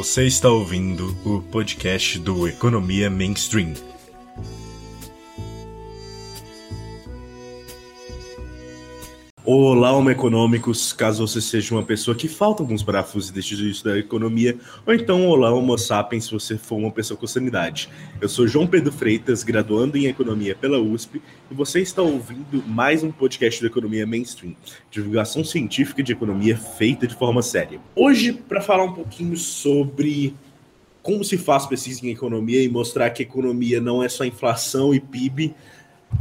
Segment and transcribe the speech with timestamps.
[0.00, 3.74] Você está ouvindo o podcast do Economia Mainstream.
[9.52, 10.92] Olá, Homo Econômicos!
[10.92, 15.26] Caso você seja uma pessoa que falta alguns parafusos o início da economia, ou então
[15.26, 17.88] Olá, Homo Sapiens, se você for uma pessoa com sanidade.
[18.20, 23.02] Eu sou João Pedro Freitas, graduando em Economia pela USP, e você está ouvindo mais
[23.02, 24.54] um podcast do Economia Mainstream,
[24.88, 27.80] divulgação científica de economia feita de forma séria.
[27.96, 30.32] Hoje, para falar um pouquinho sobre
[31.02, 35.00] como se faz pesquisa em economia e mostrar que economia não é só inflação e
[35.00, 35.52] PIB,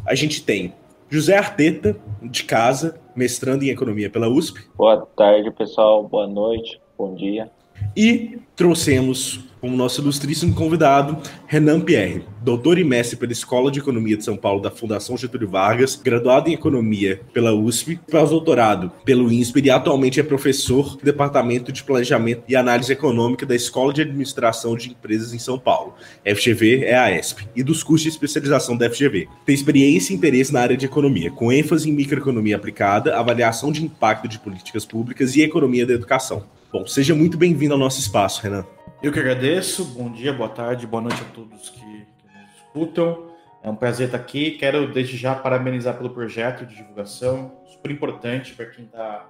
[0.04, 0.74] a gente tem
[1.10, 4.62] José Arteta, de casa, mestrando em economia pela USP.
[4.78, 6.08] Boa tarde, pessoal.
[6.08, 6.80] Boa noite.
[6.98, 7.52] Bom dia.
[7.96, 14.18] E trouxemos como nosso ilustríssimo convidado, Renan Pierre, doutor e mestre pela Escola de Economia
[14.18, 19.66] de São Paulo da Fundação Getúlio Vargas, graduado em Economia pela USP, pós-doutorado pelo INSPER
[19.66, 24.76] e atualmente é professor do Departamento de Planejamento e Análise Econômica da Escola de Administração
[24.76, 25.94] de Empresas em São Paulo.
[26.26, 29.28] FGV é a ESP, e dos cursos de especialização da FGV.
[29.46, 33.84] Tem experiência e interesse na área de economia, com ênfase em microeconomia aplicada, avaliação de
[33.84, 36.44] impacto de políticas públicas e economia da educação.
[36.72, 38.64] Bom, seja muito bem-vindo ao nosso espaço, Renan.
[39.02, 39.86] Eu que agradeço.
[39.86, 43.30] Bom dia, boa tarde, boa noite a todos que, que nos escutam.
[43.64, 44.52] É um prazer estar aqui.
[44.52, 49.26] Quero desde já parabenizar pelo projeto de divulgação, super importante para quem está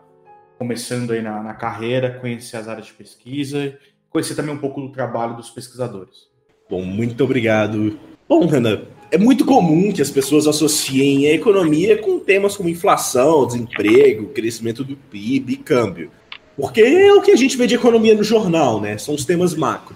[0.58, 3.78] começando aí na, na, carreira, conhecer as áreas de pesquisa,
[4.10, 6.28] conhecer também um pouco do trabalho dos pesquisadores.
[6.68, 8.00] Bom, muito obrigado.
[8.28, 13.46] Bom, Renan, é muito comum que as pessoas associem a economia com temas como inflação,
[13.46, 16.12] desemprego, crescimento do PIB e câmbio.
[16.60, 18.98] Porque é o que a gente vê de economia no jornal, né?
[18.98, 19.96] São os temas macro.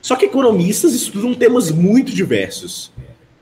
[0.00, 2.92] Só que economistas estudam temas muito diversos.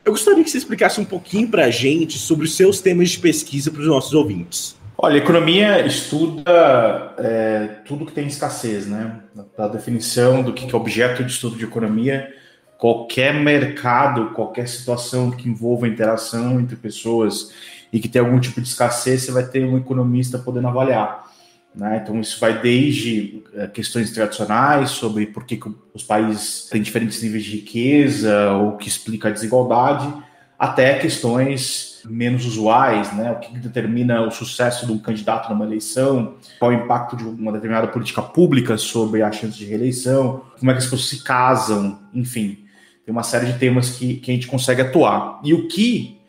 [0.04, 3.18] Eu gostaria que você explicasse um pouquinho para a gente sobre os seus temas de
[3.18, 4.76] pesquisa para os nossos ouvintes.
[4.98, 9.20] Olha, economia estuda é, tudo que tem escassez, né?
[9.56, 12.28] Da definição do que é objeto de estudo de economia,
[12.76, 17.52] qualquer mercado, qualquer situação que envolva interação entre pessoas
[17.90, 21.29] e que tem algum tipo de escassez, você vai ter um economista podendo avaliar.
[21.74, 22.00] Né?
[22.02, 27.22] Então, isso vai desde eh, questões tradicionais sobre por que, que os países têm diferentes
[27.22, 30.12] níveis de riqueza, ou que explica a desigualdade,
[30.58, 33.32] até questões menos usuais, né?
[33.32, 37.52] O que determina o sucesso de um candidato numa eleição, qual o impacto de uma
[37.52, 41.98] determinada política pública sobre a chance de reeleição, como é que as pessoas se casam,
[42.12, 42.58] enfim.
[43.04, 45.40] Tem uma série de temas que, que a gente consegue atuar.
[45.42, 46.19] E o que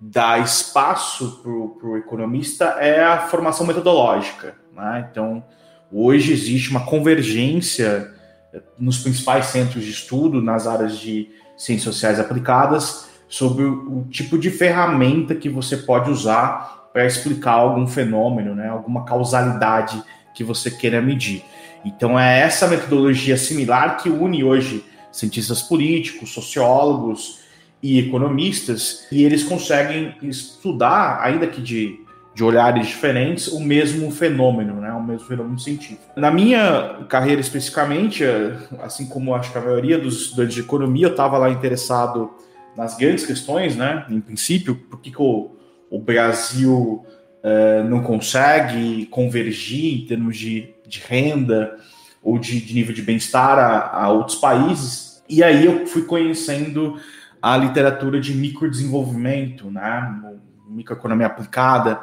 [0.00, 4.54] dá espaço para o economista é a formação metodológica.
[4.72, 5.08] Né?
[5.10, 5.42] Então,
[5.90, 8.12] hoje existe uma convergência
[8.52, 14.38] eh, nos principais centros de estudo, nas áreas de ciências sociais aplicadas, sobre o, tipo
[14.38, 18.68] de ferramenta que você pode usar para explicar algum fenômeno, né?
[18.68, 20.02] alguma causalidade
[20.34, 21.42] que você queira medir.
[21.84, 27.45] Então, é essa metodologia similar que une hoje cientistas políticos, sociólogos
[27.82, 32.06] e economistas, e eles conseguem estudar, ainda que de
[32.36, 34.92] de olhares diferentes o mesmo fenômeno, né?
[34.92, 36.02] O mesmo fenômeno científico.
[36.14, 38.22] Na minha carreira especificamente,
[38.82, 42.30] assim como acho que a maioria dos estudantes de economia, eu estava lá interessado
[42.76, 44.04] nas grandes questões, né?
[44.10, 45.52] Em princípio, por que, que o,
[45.90, 47.06] o Brasil
[47.42, 51.74] uh, não consegue convergir em termos de, de renda
[52.22, 55.22] ou de, de nível de bem-estar a, a outros países?
[55.26, 57.00] E aí eu fui conhecendo
[57.46, 60.20] a literatura de microdesenvolvimento, né?
[60.68, 62.00] microeconomia aplicada,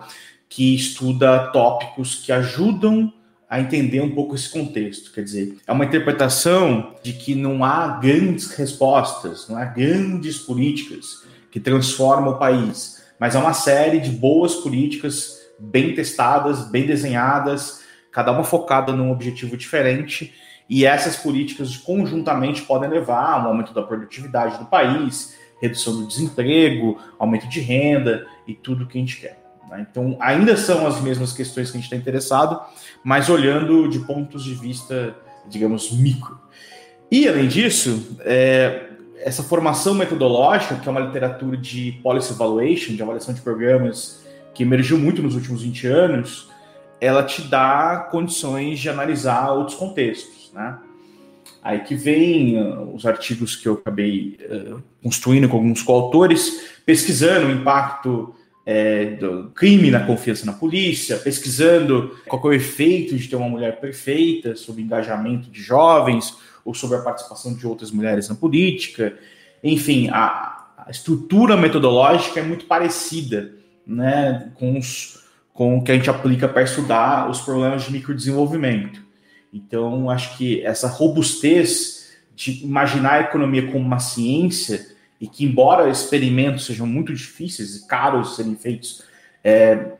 [0.47, 3.11] que estuda tópicos que ajudam
[3.49, 5.11] a entender um pouco esse contexto.
[5.11, 11.25] Quer dizer, é uma interpretação de que não há grandes respostas, não há grandes políticas
[11.51, 17.83] que transformam o país, mas há uma série de boas políticas bem testadas, bem desenhadas,
[18.13, 20.33] cada uma focada num objetivo diferente,
[20.69, 26.07] e essas políticas conjuntamente podem levar a um aumento da produtividade do país, redução do
[26.07, 29.41] desemprego, aumento de renda e tudo que a gente quer.
[29.69, 29.85] Né?
[29.89, 32.59] Então, ainda são as mesmas questões que a gente está interessado,
[33.03, 35.15] mas olhando de pontos de vista,
[35.47, 36.39] digamos, micro.
[37.11, 38.87] E, além disso, é,
[39.17, 44.23] essa formação metodológica, que é uma literatura de policy evaluation, de avaliação de programas,
[44.53, 46.49] que emergiu muito nos últimos 20 anos,
[46.99, 50.77] ela te dá condições de analisar outros contextos, né?
[51.61, 57.47] Aí que vem uh, os artigos que eu acabei uh, construindo com alguns coautores, pesquisando
[57.47, 58.35] o impacto
[58.65, 63.49] é, do crime na confiança na polícia, pesquisando qual é o efeito de ter uma
[63.49, 69.17] mulher perfeita sobre engajamento de jovens ou sobre a participação de outras mulheres na política.
[69.61, 73.53] Enfim, a, a estrutura metodológica é muito parecida
[73.85, 75.23] né, com, os,
[75.53, 79.02] com o que a gente aplica para estudar os problemas de microdesenvolvimento.
[79.53, 84.87] Então, acho que essa robustez de imaginar a economia como uma ciência
[85.21, 89.03] e que, embora experimentos sejam muito difíceis e caros serem feitos,
[89.43, 89.91] é,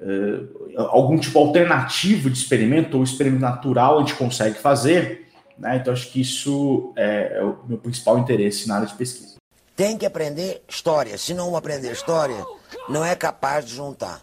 [0.00, 0.40] é,
[0.76, 5.26] algum tipo alternativo de experimento ou experimento natural a gente consegue fazer.
[5.58, 5.76] Né?
[5.76, 9.34] Então, acho que isso é, é o meu principal interesse na área de pesquisa.
[9.74, 11.18] Tem que aprender história.
[11.18, 12.44] Se não aprender história,
[12.88, 14.22] não é capaz de juntar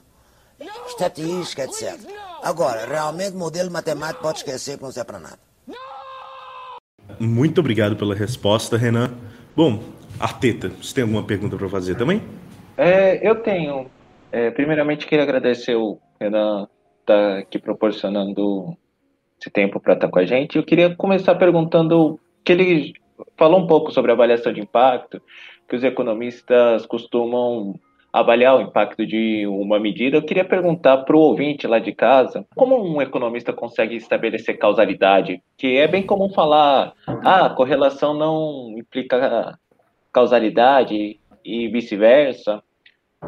[0.88, 2.00] estatística, etc.
[2.44, 5.40] Agora, realmente, modelo matemático pode esquecer que não serve para nada.
[7.20, 9.12] Muito obrigado pela resposta, Renan.
[9.56, 9.82] Bom,
[10.20, 12.22] Arteta, você tem alguma pergunta para fazer também?
[12.78, 13.90] É, eu tenho.
[14.32, 16.68] É, primeiramente, queria agradecer o Renan
[17.02, 18.78] estar tá aqui proporcionando
[19.40, 20.58] esse tempo para estar tá com a gente.
[20.58, 22.94] Eu queria começar perguntando que ele
[23.38, 25.22] falou um pouco sobre avaliação de impacto,
[25.68, 27.80] que os economistas costumam
[28.12, 32.46] avaliar o impacto de uma medida, eu queria perguntar para o ouvinte lá de casa,
[32.56, 35.42] como um economista consegue estabelecer causalidade?
[35.58, 39.58] Que é bem comum falar, ah, correlação não implica
[40.12, 42.62] causalidade e vice-versa.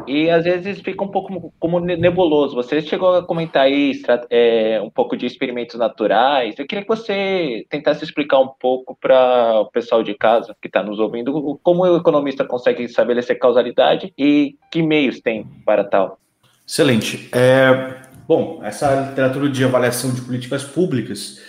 [0.06, 2.54] E às vezes fica um pouco como nebuloso.
[2.54, 3.92] Você chegou a comentar aí
[4.30, 6.56] é, um pouco de experimentos naturais.
[6.58, 10.82] Eu queria que você tentasse explicar um pouco para o pessoal de casa que está
[10.82, 16.20] nos ouvindo como o economista consegue estabelecer causalidade e que meios tem para tal.
[16.66, 17.28] Excelente.
[17.32, 17.96] É,
[18.28, 21.42] bom, essa literatura de avaliação de políticas públicas,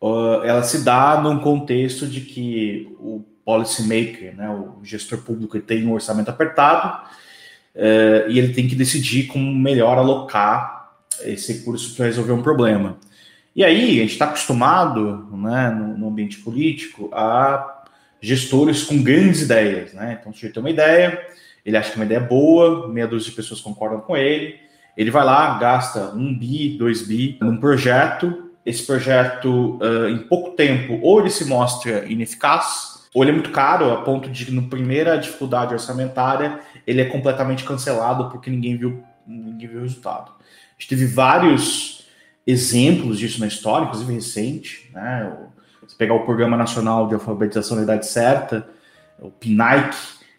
[0.00, 5.86] uh, ela se dá num contexto de que o policymaker, né, o gestor público, tem
[5.86, 7.12] um orçamento apertado
[7.74, 10.92] uh, e ele tem que decidir como melhor alocar
[11.22, 12.98] esse recurso para resolver um problema.
[13.54, 17.84] E aí, a gente está acostumado, né, no, no, ambiente político, a
[18.20, 19.92] gestores com grandes ideias.
[19.92, 20.18] Né?
[20.20, 21.24] Então, se ele tem uma ideia,
[21.64, 24.58] ele acha que é uma ideia boa, meia dúzia de pessoas concordam com ele,
[24.96, 30.52] ele vai lá, gasta um bi, dois bi num projeto, esse projeto, uh, em pouco
[30.52, 34.68] tempo, ou ele se mostra ineficaz, ou ele é muito caro, a ponto de, no
[34.68, 40.32] primeira dificuldade orçamentária, ele é completamente cancelado porque ninguém viu, ninguém viu o resultado.
[40.32, 42.06] A gente teve vários
[42.46, 45.32] exemplos disso na história, inclusive recente, né?
[45.86, 48.66] Se pegar o Programa Nacional de Alfabetização da Idade Certa,
[49.18, 49.94] o PNAIC,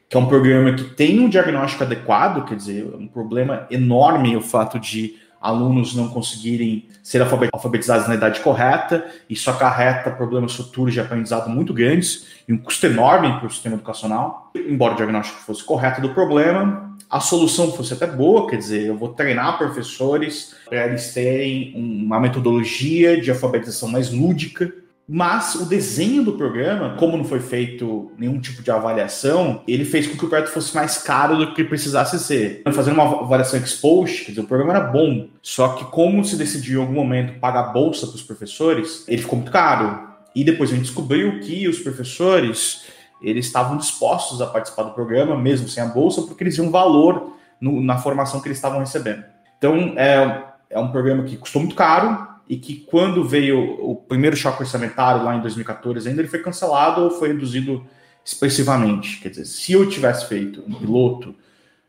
[0.09, 4.36] que é um programa que tem um diagnóstico adequado, quer dizer, é um problema enorme
[4.36, 10.92] o fato de alunos não conseguirem ser alfabetizados na idade correta, isso acarreta problemas futuros
[10.92, 14.51] de aprendizado muito grandes e um custo enorme para o sistema educacional.
[14.56, 18.97] Embora o diagnóstico fosse correto do problema, a solução fosse até boa, quer dizer, eu
[18.97, 24.74] vou treinar professores para eles terem uma metodologia de alfabetização mais lúdica,
[25.07, 30.07] mas o desenho do programa, como não foi feito nenhum tipo de avaliação, ele fez
[30.07, 32.63] com que o projeto fosse mais caro do que precisasse ser.
[32.74, 36.36] Fazendo uma avaliação ex post, quer dizer, o programa era bom, só que como se
[36.36, 40.07] decidiu em algum momento pagar bolsa para os professores, ele ficou muito caro.
[40.34, 42.86] E depois a gente descobriu que os professores
[43.22, 47.36] eles estavam dispostos a participar do programa, mesmo sem a bolsa, porque eles viam valor
[47.62, 49.24] no, na formação que eles estavam recebendo.
[49.58, 54.36] Então, é, é um programa que custou muito caro, e que quando veio o primeiro
[54.36, 57.86] choque orçamentário lá em 2014 ainda ele foi cancelado ou foi reduzido
[58.24, 59.19] expressivamente.
[59.19, 61.36] Quer dizer, se eu tivesse feito um piloto,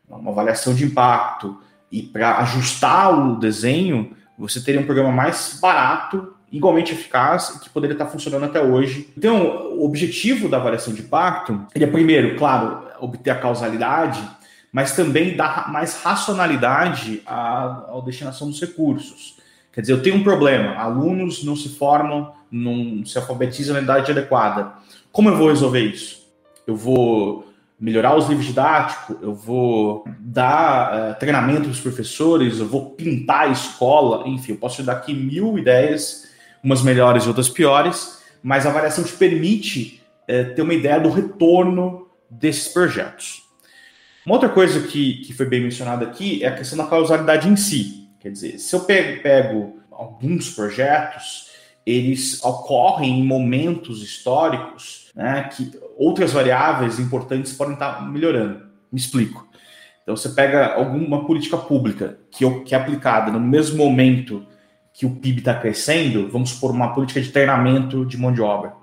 [0.07, 1.59] uma avaliação de impacto
[1.91, 7.93] e para ajustar o desenho, você teria um programa mais barato, igualmente eficaz que poderia
[7.93, 9.11] estar funcionando até hoje.
[9.17, 14.21] Então, o objetivo da avaliação de impacto, ele é primeiro, claro, obter a causalidade,
[14.71, 19.36] mas também dar mais racionalidade à, à destinação dos recursos.
[19.77, 24.11] Quer dizer, eu tenho um problema, alunos não se formam, não se alfabetizam na idade
[24.11, 24.73] adequada.
[25.11, 26.25] Como eu vou resolver isso?
[26.65, 27.47] Eu vou
[27.79, 33.49] melhorar os livros didáticos, eu vou dar uh, treinamento para os professores, eu vou pintar
[33.49, 36.27] a escola, enfim, eu posso te dar aqui mil ideias,
[36.63, 41.11] umas melhores e outras piores, mas a avaliação te permite uh, ter uma ideia do
[41.11, 43.43] retorno desses projetos.
[44.25, 47.55] Uma outra coisa que, que foi bem mencionada aqui é a questão da causalidade em
[47.55, 48.06] si.
[48.19, 51.47] Quer dizer, se eu pego, pego alguns projetos,
[51.85, 58.67] eles ocorrem em momentos históricos né, que outras variáveis importantes podem estar melhorando.
[58.91, 59.47] Me explico.
[60.03, 64.45] Então, você pega alguma política pública que, que é aplicada no mesmo momento
[64.93, 68.73] que o PIB está crescendo, vamos supor uma política de treinamento de mão de obra.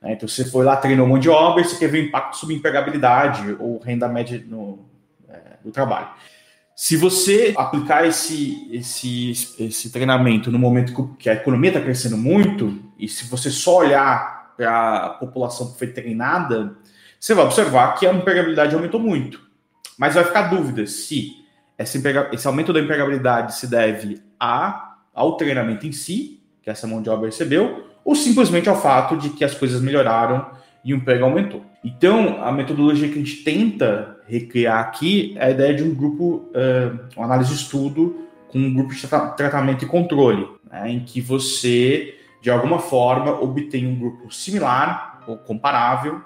[0.00, 0.14] Né?
[0.14, 2.54] Então, você foi lá, treinou mão de obra e você quer ver o impacto sobre
[2.54, 4.84] empregabilidade ou renda média no,
[5.28, 6.08] é, do trabalho.
[6.74, 12.78] Se você aplicar esse, esse, esse treinamento no momento que a economia está crescendo muito,
[12.98, 16.76] e se você só olhar para a população que foi treinada,
[17.20, 19.40] você vai observar que a empregabilidade aumentou muito.
[19.98, 21.42] Mas vai ficar dúvida se
[21.78, 27.10] esse, aumento da empregabilidade se deve a, ao treinamento em si, que essa mão de
[27.10, 30.50] obra recebeu, ou simplesmente ao fato de que as coisas melhoraram
[30.84, 31.64] e o emprego aumentou.
[31.84, 36.48] Então, a metodologia que a gente tenta recriar aqui é a ideia de um grupo,
[36.54, 41.00] uh, uma análise de estudo com um grupo de tra tratamento e controle, né, em
[41.00, 46.22] que você, de alguma forma, obtém um grupo similar ou comparável,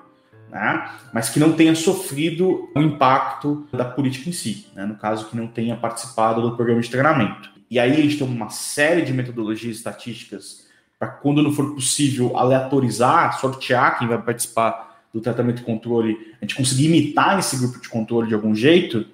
[0.48, 5.26] né, mas que não tenha sofrido o impacto da política em si, né, no caso,
[5.28, 7.50] que não tenha participado do programa de treinamento.
[7.68, 12.36] E aí a gente tem uma série de metodologias estatísticas para, quando não for possível,
[12.36, 14.85] aleatorizar, sortear quem vai participar
[15.16, 19.06] do tratamento e controle, a gente conseguir imitar esse grupo de controle de algum jeito,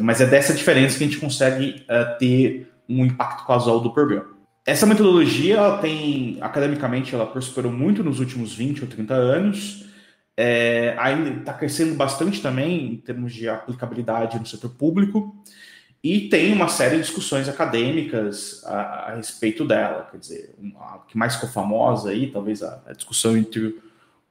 [0.00, 4.36] mas é dessa diferença que a gente consegue uh, ter um impacto causal do programa.
[4.66, 9.86] Essa metodologia, ela tem, academicamente, ela prosperou muito nos últimos 20 ou 30 anos,
[10.36, 15.32] é, ainda está crescendo bastante também em termos de aplicabilidade no setor público,
[16.02, 20.08] e tem uma série de discussões acadêmicas a, a respeito dela.
[20.10, 23.85] Quer dizer, a que mais ficou famosa aí, talvez a, a discussão entre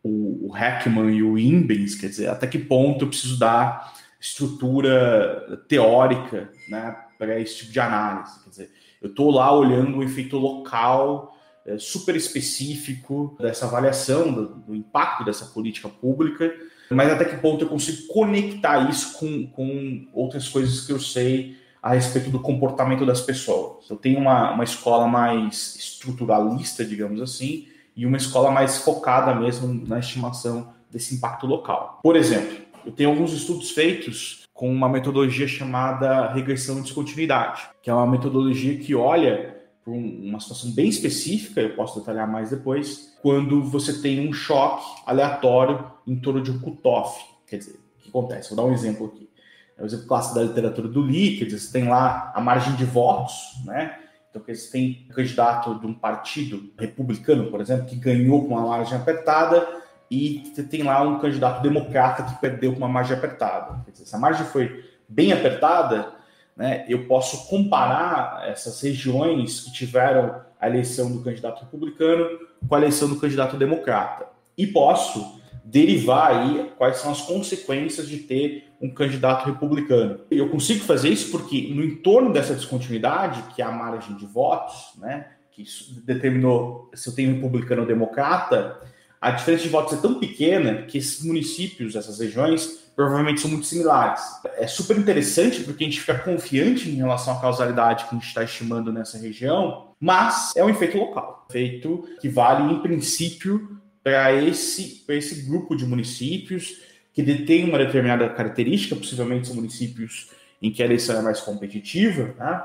[0.05, 5.63] o, o Heckman e o Imbens, quer dizer, até que ponto eu preciso dar estrutura
[5.67, 8.43] teórica né, para esse tipo de análise.
[8.43, 8.71] Quer dizer,
[9.01, 11.35] eu estou lá olhando o efeito local
[11.65, 16.53] é, super específico dessa avaliação do, do, impacto dessa política pública,
[16.91, 21.57] mas até que ponto eu consigo conectar isso com, com outras coisas que eu sei
[21.81, 23.89] a respeito do comportamento das pessoas.
[23.89, 29.85] Eu tenho uma, uma escola mais estruturalista, digamos assim, e uma escola mais focada mesmo
[29.87, 31.99] na estimação desse impacto local.
[32.03, 37.89] Por exemplo, eu tenho alguns estudos feitos com uma metodologia chamada regressão de descontinuidade, que
[37.89, 43.15] é uma metodologia que olha para uma situação bem específica, eu posso detalhar mais depois,
[43.21, 47.23] quando você tem um choque aleatório em torno de um cutoff.
[47.45, 48.49] Quer dizer, o que acontece?
[48.49, 49.29] Vou dar um exemplo aqui.
[49.77, 52.73] É o exemplo clássico da literatura do Lee, quer dizer, você tem lá a margem
[52.75, 53.35] de votos,
[53.65, 53.99] né?
[54.35, 58.67] Então, você tem um candidato de um partido republicano, por exemplo, que ganhou com uma
[58.67, 59.67] margem apertada,
[60.11, 63.81] e você tem lá um candidato democrata que perdeu com uma margem apertada.
[63.85, 66.13] Quer dizer, se a margem foi bem apertada,
[66.55, 72.77] né, eu posso comparar essas regiões que tiveram a eleição do candidato republicano com a
[72.77, 74.27] eleição do candidato democrata.
[74.57, 80.19] E posso derivar aí quais são as consequências de ter um candidato republicano.
[80.29, 84.93] Eu consigo fazer isso porque no entorno dessa descontinuidade, que é a margem de votos,
[84.97, 85.65] né, que
[86.05, 88.79] determinou se eu tenho republicano ou democrata,
[89.19, 93.65] a diferença de votos é tão pequena que esses municípios, essas regiões, provavelmente são muito
[93.65, 94.21] similares.
[94.57, 98.27] É super interessante porque a gente fica confiante em relação à causalidade que a gente
[98.27, 104.31] está estimando nessa região, mas é um efeito local, efeito que vale em princípio para
[104.39, 106.79] esse, esse grupo de municípios
[107.11, 110.29] que detêm uma determinada característica, possivelmente são municípios
[110.61, 112.63] em que a eleição é mais competitiva, né?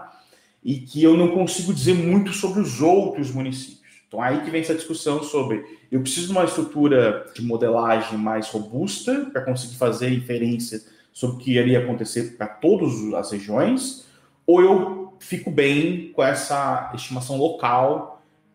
[0.62, 3.80] e que eu não consigo dizer muito sobre os outros municípios.
[4.06, 8.50] Então, aí que vem essa discussão sobre eu preciso de uma estrutura de modelagem mais
[8.50, 14.06] robusta para conseguir fazer inferência sobre o que iria acontecer para todas as regiões,
[14.46, 18.09] ou eu fico bem com essa estimação local,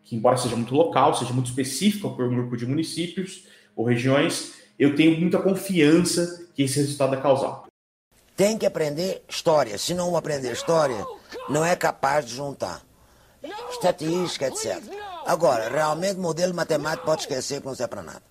[0.06, 3.44] que embora seja muito local, seja muito específica por um grupo de municípios
[3.74, 7.66] ou regiões, eu tenho muita confiança que esse resultado é causal.
[8.36, 9.76] Tem que aprender história.
[9.76, 11.04] Se não aprender história,
[11.48, 12.82] não é capaz de juntar
[13.70, 14.82] estatística, etc.
[15.26, 18.22] Agora, realmente, modelo matemático pode esquecer que não serve para nada.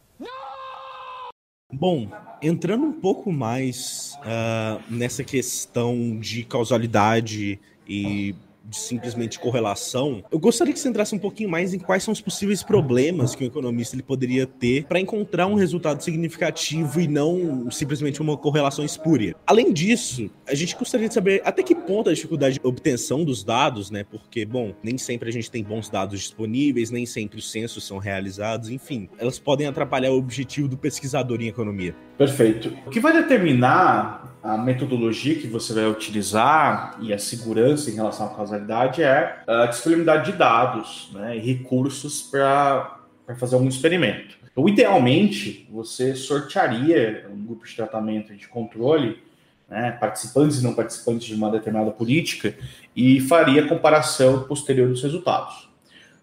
[1.74, 2.10] Bom,
[2.42, 8.36] entrando um pouco mais uh, nessa questão de causalidade e
[8.68, 12.22] de simplesmente correlação, eu gostaria que você entrasse um pouquinho mais em quais são os
[12.22, 17.70] possíveis problemas que o economista ele poderia ter para encontrar um resultado significativo e não
[17.70, 19.36] simplesmente uma correlação espúria.
[19.46, 23.44] Além disso, a gente gostaria de saber até que ponto a dificuldade de obtenção dos
[23.44, 24.04] dados, né?
[24.04, 27.98] Porque, bom, nem sempre a gente tem bons dados disponíveis, nem sempre os censos são
[27.98, 31.96] realizados, enfim, elas podem atrapalhar o objetivo do pesquisador em economia.
[32.18, 32.78] Perfeito.
[32.86, 38.28] O que vai determinar a metodologia que você vai utilizar e a segurança em relação
[38.28, 43.00] à causalidade é a disponibilidade de dados né, e recursos para
[43.38, 44.38] fazer algum experimento.
[44.52, 49.20] Então, idealmente, você sortearia um grupo de tratamento de controle,
[49.68, 52.56] né, participantes e não participantes de uma determinada política,
[52.96, 55.68] e faria comparação posterior dos resultados.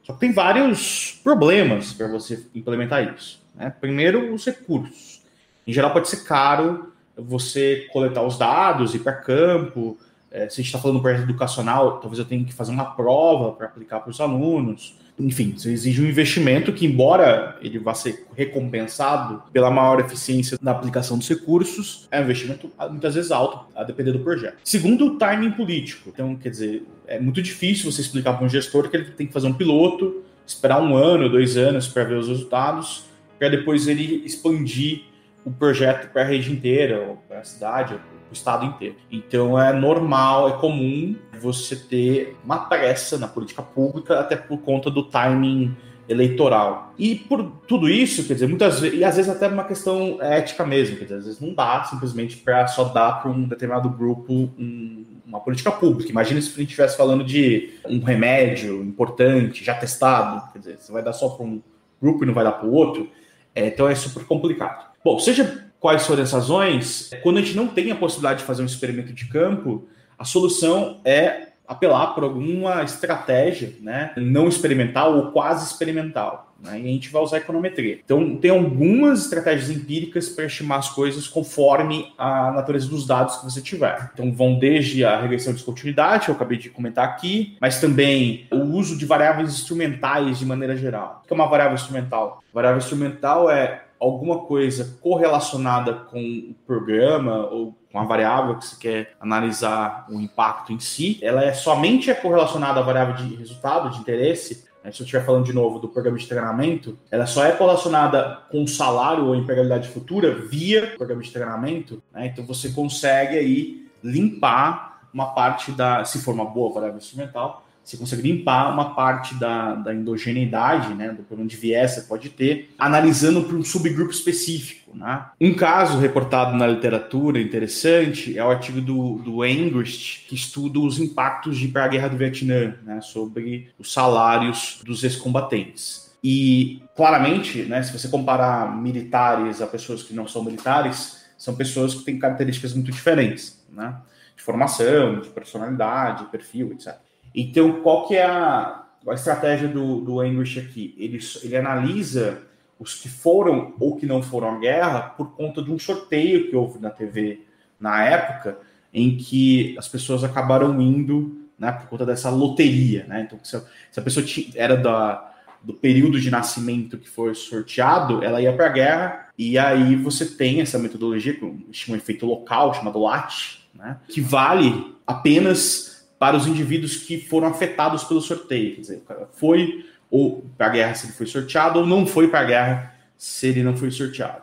[0.04, 3.44] Só que tem vários problemas para você implementar isso.
[3.54, 3.68] Né?
[3.80, 5.21] Primeiro, os recursos.
[5.66, 9.98] Em geral, pode ser caro você coletar os dados, ir para campo.
[10.30, 12.72] É, se a gente está falando de um projeto educacional, talvez eu tenha que fazer
[12.72, 14.96] uma prova para aplicar para os alunos.
[15.18, 20.70] Enfim, isso exige um investimento que, embora ele vá ser recompensado pela maior eficiência na
[20.70, 24.56] aplicação dos recursos, é um investimento muitas vezes alto, a depender do projeto.
[24.64, 26.08] Segundo, o timing político.
[26.08, 29.32] Então, quer dizer, é muito difícil você explicar para um gestor que ele tem que
[29.32, 33.04] fazer um piloto esperar um ano, dois anos para ver os resultados,
[33.38, 35.04] para depois ele expandir
[35.44, 38.96] o projeto para a rede inteira, ou para a cidade, ou para o estado inteiro.
[39.10, 44.90] Então é normal, é comum você ter uma pressa na política pública, até por conta
[44.90, 45.76] do timing
[46.08, 46.92] eleitoral.
[46.98, 50.64] E por tudo isso, quer dizer, muitas vezes, e às vezes até uma questão ética
[50.64, 54.32] mesmo, quer dizer, às vezes não dá simplesmente para só dar para um determinado grupo
[54.32, 56.10] um, uma política pública.
[56.10, 60.92] Imagina se a gente estivesse falando de um remédio importante, já testado, quer dizer, você
[60.92, 61.62] vai dar só para um
[62.00, 63.08] grupo e não vai dar para o outro,
[63.54, 64.91] é, então é super complicado.
[65.04, 68.62] Bom, seja quais forem as razões, quando a gente não tem a possibilidade de fazer
[68.62, 75.32] um experimento de campo, a solução é apelar por alguma estratégia, né, não experimental ou
[75.32, 76.54] quase experimental.
[76.62, 77.98] Né, e a gente vai usar econometria.
[78.04, 83.44] Então, tem algumas estratégias empíricas para estimar as coisas conforme a natureza dos dados que
[83.44, 84.10] você tiver.
[84.14, 88.46] Então, vão desde a regressão de descontinuidade, que eu acabei de comentar aqui, mas também
[88.52, 91.22] o uso de variáveis instrumentais de maneira geral.
[91.24, 92.40] O que é uma variável instrumental?
[92.54, 98.76] Variável instrumental é alguma coisa correlacionada com o programa ou com a variável que você
[98.76, 103.90] quer analisar o impacto em si, ela é somente é correlacionada à variável de resultado,
[103.90, 104.64] de interesse.
[104.82, 104.90] Né?
[104.90, 108.64] Se eu estiver falando de novo do programa de treinamento, ela só é correlacionada com
[108.64, 112.02] o salário ou empregabilidade futura via programa de treinamento.
[112.12, 112.26] Né?
[112.26, 117.96] Então você consegue aí limpar uma parte da, se for uma boa variável instrumental, você
[117.96, 122.30] consegue limpar uma parte da, da endogeneidade, né, do problema de viés que você pode
[122.30, 124.96] ter, analisando para um subgrupo específico.
[124.96, 125.24] Né?
[125.40, 130.98] Um caso reportado na literatura interessante é o artigo do, do Engrist, que estuda os
[130.98, 136.12] impactos de para a guerra do Vietnã, né, sobre os salários dos ex-combatentes.
[136.22, 141.94] E, claramente, né, se você comparar militares a pessoas que não são militares, são pessoas
[141.94, 143.96] que têm características muito diferentes, né?
[144.36, 146.96] De formação, de personalidade, perfil, etc.
[147.34, 150.94] Então, qual que é a, a estratégia do, do English aqui?
[150.98, 152.42] Ele, ele analisa
[152.78, 156.56] os que foram ou que não foram à guerra por conta de um sorteio que
[156.56, 157.40] houve na TV
[157.78, 158.58] na época,
[158.92, 163.04] em que as pessoas acabaram indo né, por conta dessa loteria.
[163.08, 163.22] Né?
[163.22, 167.34] Então, se a, se a pessoa tinha, era da, do período de nascimento que foi
[167.34, 172.00] sorteado, ela ia para a guerra, e aí você tem essa metodologia, que chama um
[172.00, 175.91] efeito local, chamado LAT, né, que vale apenas
[176.22, 178.76] para os indivíduos que foram afetados pelo sorteio.
[178.76, 182.38] Quer dizer, foi ou para a guerra se ele foi sorteado, ou não foi para
[182.38, 184.42] a guerra se ele não foi sorteado.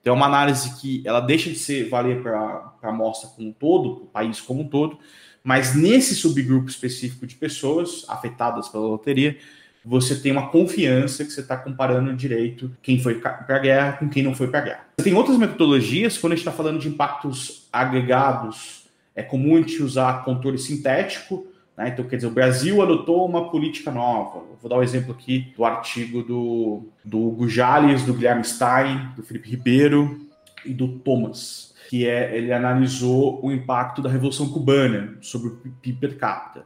[0.00, 3.52] Então, é uma análise que ela deixa de ser valer para a amostra como um
[3.52, 4.98] todo, para o país como um todo,
[5.44, 9.38] mas nesse subgrupo específico de pessoas afetadas pela loteria,
[9.84, 14.08] você tem uma confiança que você está comparando direito quem foi para a guerra com
[14.08, 14.86] quem não foi para a guerra.
[14.96, 18.79] Tem outras metodologias, quando a gente está falando de impactos agregados
[19.20, 21.88] é comum a gente usar controle sintético, né?
[21.88, 24.42] então quer dizer, o Brasil adotou uma política nova.
[24.60, 29.10] Vou dar o um exemplo aqui do artigo do, do Hugo Jales, do Guilherme Stein,
[29.14, 30.20] do Felipe Ribeiro
[30.64, 36.00] e do Thomas, que é ele analisou o impacto da Revolução Cubana sobre o PIB
[36.00, 36.64] per capita.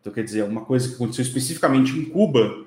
[0.00, 2.64] Então, quer dizer, uma coisa que aconteceu especificamente em Cuba,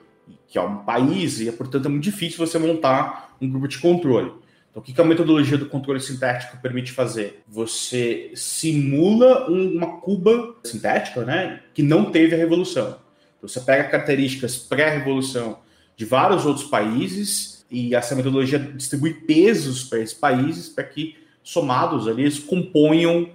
[0.48, 4.32] que é um país, e portanto é muito difícil você montar um grupo de controle.
[4.74, 7.44] Então, o que a metodologia do controle sintético permite fazer?
[7.48, 12.98] Você simula uma cuba sintética, né, que não teve a revolução.
[13.38, 15.60] Então, você pega características pré-revolução
[15.96, 22.08] de vários outros países e essa metodologia distribui pesos para esses países para que, somados
[22.08, 23.30] ali, eles componham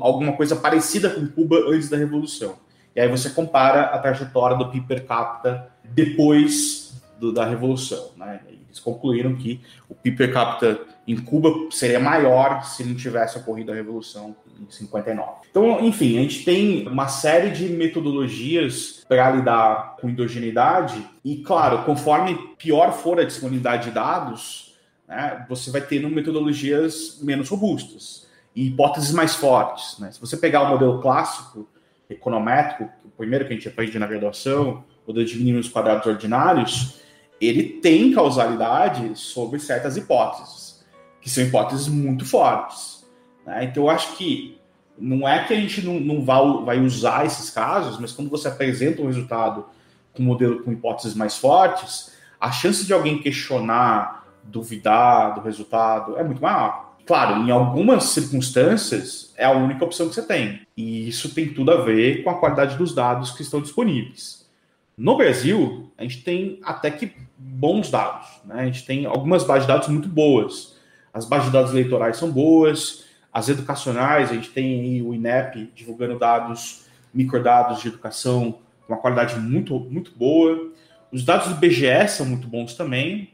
[0.00, 2.56] alguma coisa parecida com Cuba antes da revolução.
[2.94, 6.83] E aí você compara a trajetória do PIB per capita depois
[7.18, 8.40] do, da revolução, né?
[8.48, 13.70] Eles concluíram que o PIB per capita em Cuba seria maior se não tivesse ocorrido
[13.70, 15.46] a Revolução em 59.
[15.48, 21.84] Então, enfim, a gente tem uma série de metodologias para lidar com endogeneidade e, claro,
[21.84, 24.74] conforme pior for a disponibilidade de dados,
[25.06, 29.98] né, você vai tendo metodologias menos robustas e hipóteses mais fortes.
[30.00, 30.10] Né?
[30.10, 31.68] Se você pegar o modelo clássico
[32.08, 37.03] econométrico, o primeiro que a gente aprende na graduação, o de diminuir os quadrados ordinários,
[37.40, 40.84] ele tem causalidade sobre certas hipóteses,
[41.20, 43.04] que são hipóteses muito fortes.
[43.46, 43.64] Né?
[43.64, 44.58] Então, eu acho que
[44.98, 48.48] não é que a gente não, não vai, vai usar esses casos, mas quando você
[48.48, 49.66] apresenta um resultado
[50.12, 56.16] com um modelo com hipóteses mais fortes, a chance de alguém questionar, duvidar do resultado
[56.16, 56.94] é muito maior.
[57.06, 60.60] Claro, em algumas circunstâncias é a única opção que você tem.
[60.76, 64.48] E isso tem tudo a ver com a qualidade dos dados que estão disponíveis.
[64.96, 68.26] No Brasil, a gente tem até que bons dados.
[68.44, 68.62] Né?
[68.62, 70.76] A gente tem algumas bases de dados muito boas.
[71.12, 76.18] As bases de dados eleitorais são boas, as educacionais, a gente tem o INEP divulgando
[76.18, 80.72] dados, microdados de educação com uma qualidade muito, muito boa.
[81.12, 83.30] Os dados do BGE são muito bons também.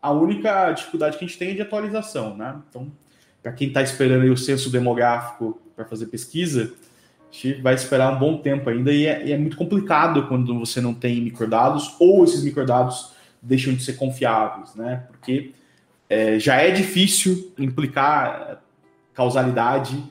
[0.00, 2.56] A única dificuldade que a gente tem é de atualização, né?
[2.68, 2.92] Então,
[3.42, 6.72] para quem está esperando o censo demográfico para fazer pesquisa,
[7.36, 10.80] gente vai esperar um bom tempo ainda e é, e é muito complicado quando você
[10.80, 15.04] não tem microdados ou esses microdados deixam de ser confiáveis, né?
[15.08, 15.52] Porque
[16.08, 18.62] é, já é difícil implicar
[19.14, 20.02] causalidade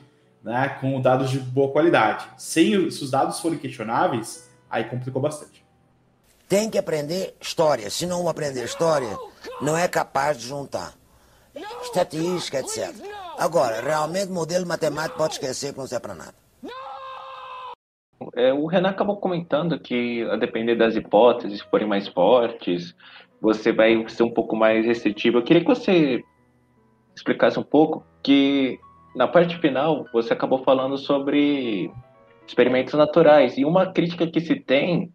[0.44, 2.26] né, com dados de boa qualidade.
[2.38, 5.66] Sem, se os dados forem questionáveis, aí complicou bastante.
[6.48, 7.90] Tem que aprender história.
[7.90, 9.18] Se não aprender história,
[9.62, 10.94] não é capaz de juntar.
[11.82, 12.94] Estatística, etc.
[13.40, 16.36] Agora, realmente, modelo matemático pode esquecer que não serve para nada.
[18.36, 22.96] É, o Renan acabou comentando que, a depender das hipóteses, se forem mais fortes,
[23.42, 25.38] você vai ser um pouco mais restritivo.
[25.38, 26.24] Eu queria que você
[27.16, 28.80] explicasse um pouco que,
[29.16, 31.92] na parte final, você acabou falando sobre
[32.48, 33.58] experimentos naturais.
[33.58, 35.12] E uma crítica que se tem,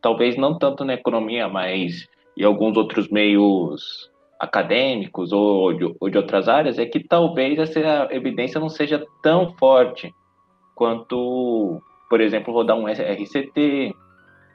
[0.00, 6.18] talvez não tanto na economia, mas em alguns outros meios acadêmicos ou de, ou de
[6.18, 10.12] outras áreas, é que talvez essa evidência não seja tão forte
[10.74, 11.80] quanto,
[12.12, 13.94] por exemplo, rodar um RCT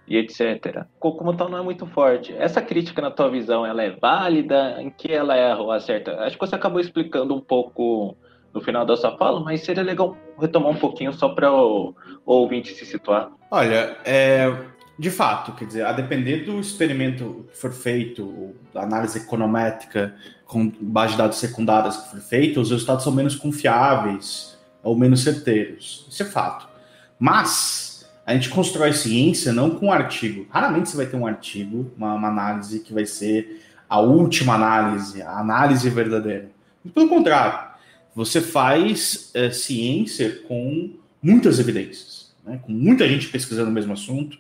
[0.08, 0.86] e etc.
[1.00, 2.32] Como tal, não é muito forte.
[2.38, 4.80] Essa crítica, na tua visão, ela é válida?
[4.80, 6.22] Em que ela é a certa?
[6.22, 8.16] Acho que você acabou explicando um pouco
[8.54, 11.96] no final da sua fala, mas seria legal retomar um pouquinho só para o,
[12.28, 13.32] o ouvinte se situar.
[13.50, 14.56] Olha, é,
[15.00, 20.14] de fato, quer dizer, a depender do experimento que for feito, da análise econométrica
[20.46, 25.24] com base de dados secundários que for feito, os resultados são menos confiáveis ou menos
[25.24, 26.06] certeiros.
[26.08, 26.77] Isso é fato.
[27.20, 30.46] Mas a gente constrói ciência não com artigo.
[30.50, 35.22] Raramente você vai ter um artigo, uma, uma análise que vai ser a última análise,
[35.22, 36.50] a análise verdadeira.
[36.94, 37.68] Pelo contrário,
[38.16, 42.60] você faz é, ciência com muitas evidências, né?
[42.62, 44.38] com muita gente pesquisando o mesmo assunto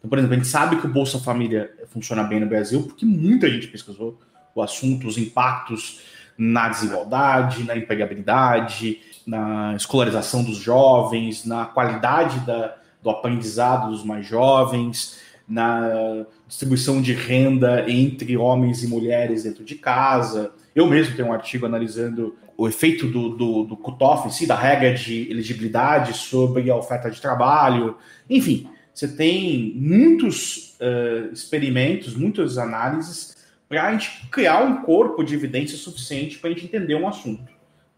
[0.00, 3.04] então, por exemplo, a gente sabe que o Bolsa Família funciona bem no Brasil porque
[3.04, 4.18] muita gente pesquisou
[4.54, 6.00] o assunto, os impactos
[6.36, 8.98] na desigualdade, na empregabilidade,
[9.30, 17.12] na escolarização dos jovens, na qualidade da, do aprendizado dos mais jovens, na distribuição de
[17.12, 20.52] renda entre homens e mulheres dentro de casa.
[20.74, 24.92] Eu mesmo tenho um artigo analisando o efeito do, do, do cutoff, sim, da regra
[24.94, 27.96] de elegibilidade sobre a oferta de trabalho.
[28.28, 33.36] Enfim, você tem muitos uh, experimentos, muitas análises
[33.68, 37.50] para a gente criar um corpo de evidência suficiente para a gente entender um assunto.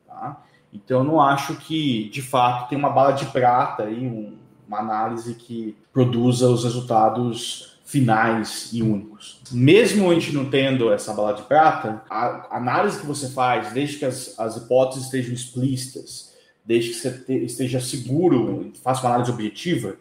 [0.07, 0.42] Tá?
[0.73, 4.35] Então, eu não acho que, de fato, tem uma bala de prata aí, um,
[4.67, 9.43] uma análise que produza os resultados finais e únicos.
[9.53, 13.99] Mesmo a gente não tendo essa bala de prata, a análise que você faz, desde
[13.99, 16.33] que as, as hipóteses estejam explícitas,
[16.65, 19.97] desde que você te, esteja seguro, faça uma análise objetiva,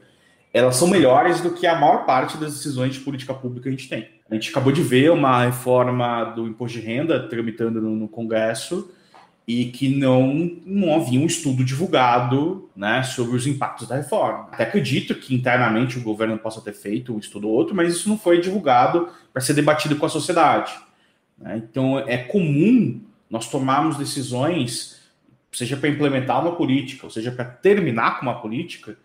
[0.54, 3.72] elas são melhores do que a maior parte das decisões de política pública que a
[3.72, 4.08] gente tem.
[4.30, 8.90] A gente acabou de ver uma reforma do imposto de renda tramitando no, no Congresso
[9.52, 14.48] e que não, não havia um estudo divulgado né, sobre os impactos da reforma.
[14.50, 18.08] Até acredito que internamente o governo possa ter feito um estudo ou outro, mas isso
[18.08, 20.74] não foi divulgado para ser debatido com a sociedade.
[21.38, 21.62] Né?
[21.70, 25.02] Então é comum nós tomarmos decisões,
[25.52, 28.98] seja para implementar uma política, ou seja para terminar com uma política,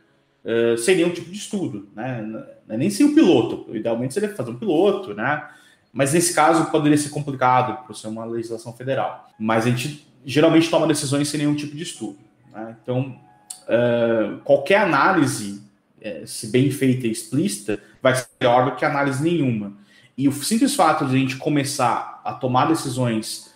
[0.45, 2.25] uh, sem nenhum tipo de estudo, né?
[2.69, 3.75] É nem sem o piloto.
[3.75, 5.49] Idealmente seria fazer um piloto, né?
[5.97, 9.31] Mas nesse caso poderia ser complicado por ser uma legislação federal.
[9.39, 12.19] Mas a gente geralmente toma decisões sem nenhum tipo de estudo.
[12.53, 12.77] Né?
[12.83, 13.19] Então,
[13.63, 15.63] uh, qualquer análise,
[16.03, 19.73] uh, se bem feita e explícita, vai ser melhor do que análise nenhuma.
[20.19, 23.51] E o simples fato de a gente começar a tomar decisões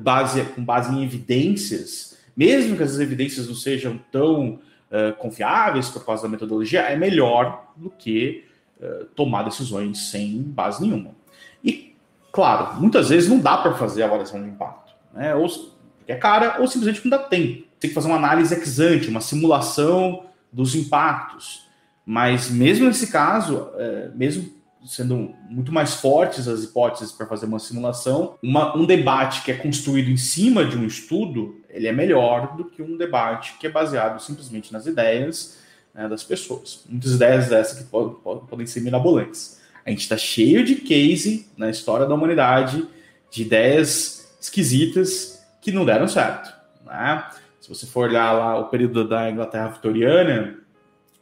[0.00, 4.60] base, com base em evidências, mesmo que essas evidências não sejam tão
[4.92, 8.44] uh, confiáveis por causa da metodologia, é melhor do que
[8.80, 11.23] uh, tomar decisões sem base nenhuma.
[12.34, 15.34] Claro, muitas vezes não dá para fazer avaliação de impacto, né?
[15.36, 15.48] ou
[15.98, 17.64] porque é cara, ou simplesmente não dá tempo.
[17.78, 21.66] Tem que fazer uma análise ex ante, uma simulação dos impactos.
[22.04, 24.52] Mas mesmo nesse caso, é, mesmo
[24.84, 29.54] sendo muito mais fortes as hipóteses para fazer uma simulação, uma, um debate que é
[29.54, 33.70] construído em cima de um estudo, ele é melhor do que um debate que é
[33.70, 35.56] baseado simplesmente nas ideias
[35.94, 36.84] né, das pessoas.
[36.88, 38.16] Muitas ideias dessas que podem,
[38.46, 39.62] podem ser mirabolantes.
[39.84, 42.86] A gente está cheio de case na história da humanidade
[43.30, 46.54] de ideias esquisitas que não deram certo.
[46.84, 47.24] Né?
[47.60, 50.58] Se você for olhar lá o período da Inglaterra vitoriana,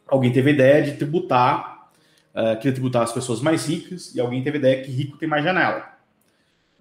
[0.07, 1.73] alguém teve a ideia de tributar
[2.33, 5.29] uh, queria tributar as pessoas mais ricas e alguém teve a ideia que rico tem
[5.29, 5.93] mais janela.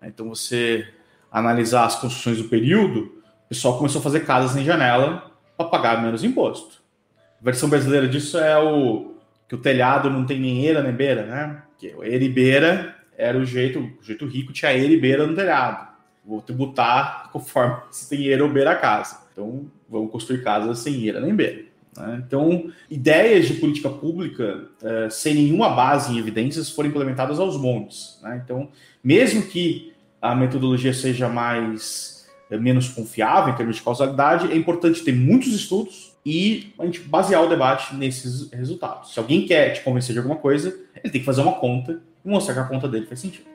[0.03, 0.88] Então, você
[1.31, 6.03] analisar as construções do período, o pessoal começou a fazer casas em janela para pagar
[6.03, 6.83] menos imposto.
[7.40, 9.14] A versão brasileira disso é o
[9.49, 11.62] que o telhado não tem nem eira nem beira, né?
[11.83, 15.35] Que eira e beira era o jeito, o jeito rico tinha eira e beira no
[15.35, 15.88] telhado.
[16.25, 19.18] Vou tributar conforme se tem eira ou beira a casa.
[19.33, 21.64] Então, vamos construir casas sem eira nem beira.
[21.97, 22.23] Né?
[22.25, 28.21] Então, ideias de política pública uh, sem nenhuma base em evidências foram implementadas aos montes.
[28.23, 28.40] Né?
[28.45, 28.68] Então,
[29.03, 35.03] mesmo que a metodologia seja mais uh, menos confiável em termos de causalidade, é importante
[35.03, 39.12] ter muitos estudos e a gente basear o debate nesses resultados.
[39.12, 42.29] Se alguém quer te convencer de alguma coisa, ele tem que fazer uma conta e
[42.29, 43.47] mostrar que a conta dele faz sentido.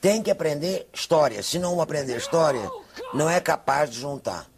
[0.00, 1.42] Tem que aprender história.
[1.42, 2.70] Se não aprender história,
[3.12, 4.48] não é capaz de juntar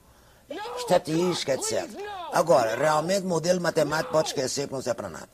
[0.77, 1.89] estatística, etc.
[2.33, 5.29] Agora, realmente, modelo matemático pode esquecer que não serve para nada.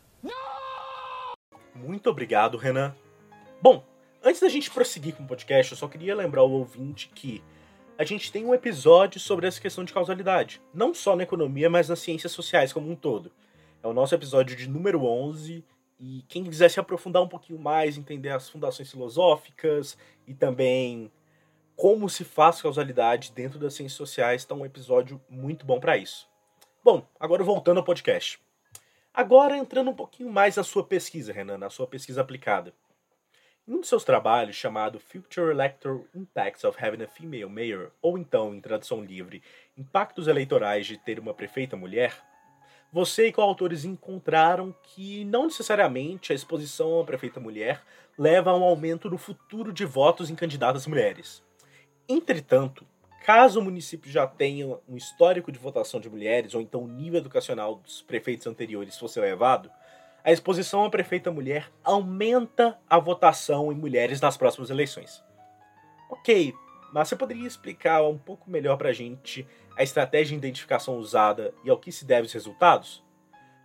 [1.75, 2.95] Muito obrigado, Renan.
[3.61, 3.85] Bom,
[4.23, 7.43] antes da gente prosseguir com o podcast, eu só queria lembrar o ouvinte que
[7.97, 11.89] a gente tem um episódio sobre essa questão de causalidade, não só na economia, mas
[11.89, 13.33] nas ciências sociais como um todo.
[13.83, 15.65] É o nosso episódio de número 11
[15.99, 21.11] e quem quiser se aprofundar um pouquinho mais, entender as fundações filosóficas e também
[21.77, 26.29] como se faz causalidade dentro das ciências sociais, está um episódio muito bom para isso.
[26.83, 28.41] Bom, agora voltando ao podcast.
[29.15, 32.73] Agora entrando um pouquinho mais na sua pesquisa, Renan, na sua pesquisa aplicada.
[33.67, 38.17] Em um de seus trabalhos chamado Future Electoral Impacts of Having a Female Mayor, ou
[38.17, 39.43] então, em tradução livre,
[39.77, 42.15] Impactos Eleitorais de Ter uma Prefeita Mulher,
[42.93, 47.83] você e coautores encontraram que não necessariamente a exposição à prefeita mulher
[48.19, 51.43] leva a um aumento no futuro de votos em candidatas mulheres.
[52.09, 52.87] Entretanto,
[53.25, 57.21] caso o município já tenha um histórico de votação de mulheres, ou então o nível
[57.21, 59.71] educacional dos prefeitos anteriores fosse elevado,
[60.25, 65.23] a exposição à prefeita mulher aumenta a votação em mulheres nas próximas eleições.
[66.11, 66.55] Ok,
[66.93, 69.47] mas você poderia explicar um pouco melhor para a gente
[69.77, 73.03] a estratégia de identificação usada e ao que se deve os resultados?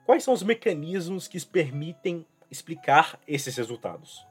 [0.06, 4.26] Quais são os mecanismos que permitem explicar esses resultados?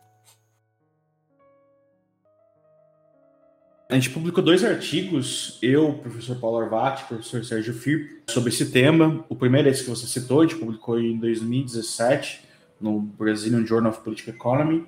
[3.89, 9.23] A gente publicou dois artigos, eu, professor Paulo Arvati, professor Sérgio Firpo, sobre esse tema.
[9.29, 12.41] O primeiro é esse que você citou, a gente publicou em 2017
[12.81, 14.87] no Brazilian Journal of Political Economy,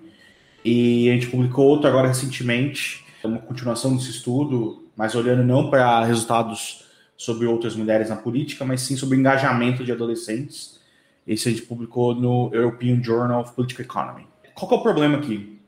[0.65, 6.05] e a gente publicou outro agora recentemente, uma continuação desse estudo, mas olhando não para
[6.05, 6.85] resultados
[7.17, 10.81] sobre outras mulheres na política, mas sim sobre engajamento de adolescentes.
[11.27, 14.27] Esse a gente publicou no European Journal of Political Economy.
[14.55, 15.61] Qual é o problema aqui?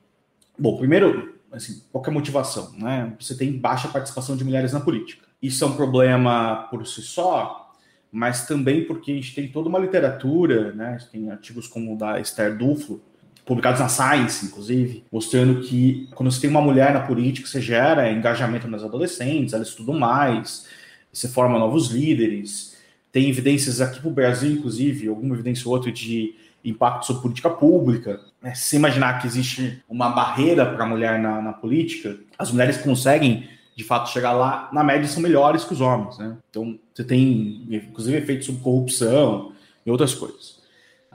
[0.58, 2.72] Bom, primeiro, assim, qual é a motivação?
[2.78, 3.12] Né?
[3.18, 5.26] Você tem baixa participação de mulheres na política.
[5.42, 7.74] Isso é um problema por si só,
[8.10, 10.98] mas também porque a gente tem toda uma literatura, né?
[11.10, 13.02] tem artigos como o da Esther Duflo,
[13.46, 18.11] publicados na Science, inclusive, mostrando que quando você tem uma mulher na política, você gera
[18.11, 20.66] engajamento nas adolescentes, elas estudam mais,
[21.12, 22.76] você forma novos líderes.
[23.12, 27.48] Tem evidências aqui para o Brasil, inclusive, alguma evidência ou outra de impacto sobre política
[27.48, 28.20] pública.
[28.42, 28.52] Né?
[28.52, 33.48] Se imaginar que existe uma barreira para a mulher na, na, política, as mulheres conseguem,
[33.76, 36.18] de fato, chegar lá, na média, são melhores que os homens.
[36.18, 36.37] Né?
[36.50, 39.52] Então, você tem, inclusive, efeitos sobre corrupção
[39.87, 40.55] e outras coisas.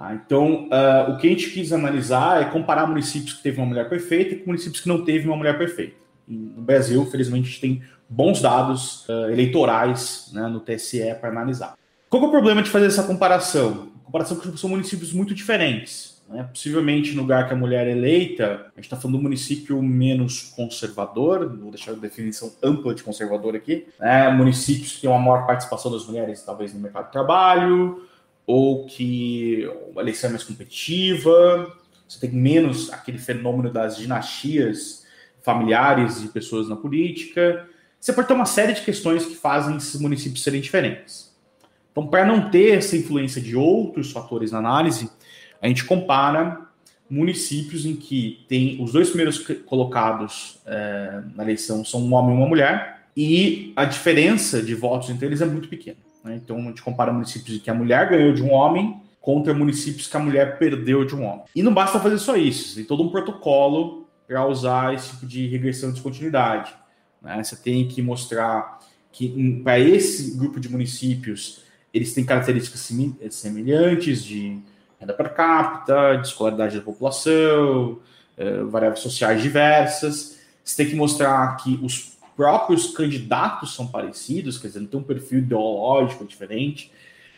[0.02, 3.68] Ah, então, uh, o que a gente quis analisar é comparar municípios que teve uma
[3.68, 5.96] mulher perfeita com municípios que não teve uma mulher perfeita.
[6.28, 11.76] No Brasil, felizmente, a gente tem bons dados uh, eleitorais né, no TSE para analisar.
[12.10, 13.92] Qual é o problema de fazer essa comparação?
[14.04, 16.22] comparação que são municípios muito diferentes.
[16.28, 16.44] Né?
[16.44, 19.82] Possivelmente, no lugar que a mulher é eleita, a gente está falando de um município
[19.82, 24.30] menos conservador, vou deixar a definição ampla de conservador aqui, né?
[24.30, 28.04] municípios que têm uma maior participação das mulheres, talvez, no mercado de trabalho,
[28.46, 31.78] ou que a eleição é mais competitiva,
[32.08, 35.06] você tem menos aquele fenômeno das dinastias
[35.42, 37.68] familiares de pessoas na política.
[38.00, 41.32] Você pode ter uma série de questões que fazem esses municípios serem diferentes.
[41.92, 45.10] Então, para não ter essa influência de outros fatores na análise,
[45.62, 46.68] a gente compara
[47.10, 52.38] municípios em que tem os dois primeiros colocados é, na eleição são um homem e
[52.38, 55.98] uma mulher, e a diferença de votos entre eles é muito pequena.
[56.24, 56.40] Né?
[56.44, 60.08] Então, a gente compara municípios em que a mulher ganhou de um homem contra municípios
[60.08, 61.44] que a mulher perdeu de um homem.
[61.56, 65.48] E não basta fazer só isso, tem todo um protocolo para usar esse tipo de
[65.48, 66.74] regressão de descontinuidade.
[67.22, 67.44] Né?
[67.44, 68.80] Você tem que mostrar
[69.12, 72.90] que para esse grupo de municípios eles têm características
[73.30, 74.60] semelhantes de
[75.00, 78.00] renda per capita, de escolaridade da população,
[78.38, 80.40] é, variáveis sociais diversas.
[80.64, 82.11] Você tem que mostrar que os
[82.42, 86.92] próprios candidatos são parecidos, quer dizer, não tem um perfil ideológico diferente.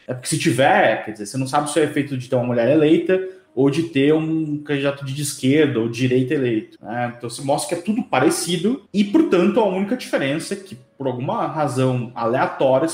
[0.08, 2.46] É porque se tiver, quer dizer, você não sabe se é efeito de ter uma
[2.46, 3.22] mulher eleita
[3.54, 6.78] ou de ter um candidato de esquerda ou direita eleito.
[6.82, 7.16] Né?
[7.18, 11.08] Então se mostra que é tudo parecido e, portanto, a única diferença é que por
[11.08, 12.88] alguma razão aleatória,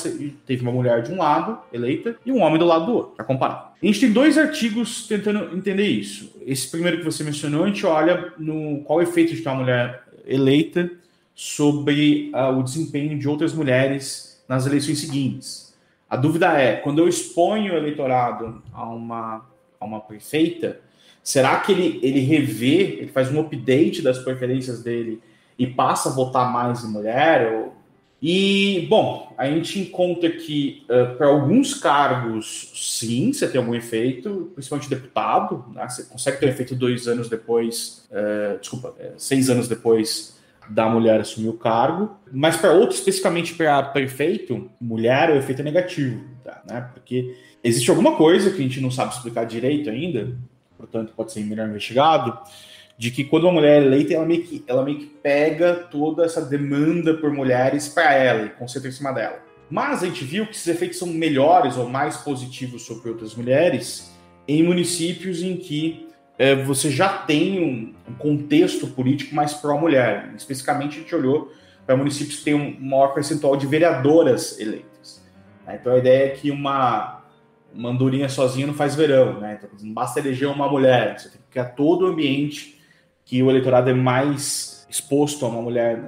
[0.48, 3.24] teve uma mulher de um lado eleita e um homem do lado do outro, para
[3.24, 3.76] comparar.
[3.80, 6.36] A gente tem dois artigos tentando entender isso.
[6.44, 9.50] Esse primeiro que você mencionou, a gente olha no qual é o efeito de ter
[9.50, 10.90] uma mulher eleita
[11.42, 15.74] sobre uh, o desempenho de outras mulheres nas eleições seguintes.
[16.10, 19.46] A dúvida é, quando eu exponho o eleitorado a uma,
[19.80, 20.82] a uma prefeita,
[21.24, 25.22] será que ele, ele revê, ele faz um update das preferências dele
[25.58, 27.54] e passa a votar mais em mulher?
[27.54, 27.74] Ou...
[28.22, 34.52] E, bom, a gente encontra que uh, para alguns cargos, sim, você tem algum efeito,
[34.56, 35.88] principalmente deputado, né?
[35.88, 40.38] você consegue ter um efeito dois anos depois, uh, desculpa, é, seis anos depois
[40.70, 45.64] da mulher assumir o cargo, mas para outros, especificamente para prefeito, mulher, o efeito é
[45.64, 46.90] negativo, tá, né?
[46.94, 50.38] Porque existe alguma coisa que a gente não sabe explicar direito ainda,
[50.78, 52.38] portanto pode ser melhor investigado,
[52.98, 56.26] de que quando uma mulher é eleita, ela meio que, ela meio que pega toda
[56.26, 59.40] essa demanda por mulheres para ela e concentra em cima dela.
[59.70, 64.12] Mas a gente viu que esses efeitos são melhores ou mais positivos sobre outras mulheres
[64.48, 66.09] em municípios em que
[66.40, 70.32] é, você já tem um, um contexto político mais pró-mulher.
[70.38, 71.52] Especificamente, a gente olhou
[71.86, 75.22] para municípios que têm um maior percentual de vereadoras eleitas.
[75.68, 75.78] Né?
[75.80, 77.24] Então, a ideia é que uma,
[77.74, 79.42] uma andorinha sozinha não faz verão.
[79.42, 79.58] Né?
[79.58, 82.80] Então, não basta eleger uma mulher, você tem que criar todo o ambiente
[83.26, 86.02] que o eleitorado é mais exposto a uma mulher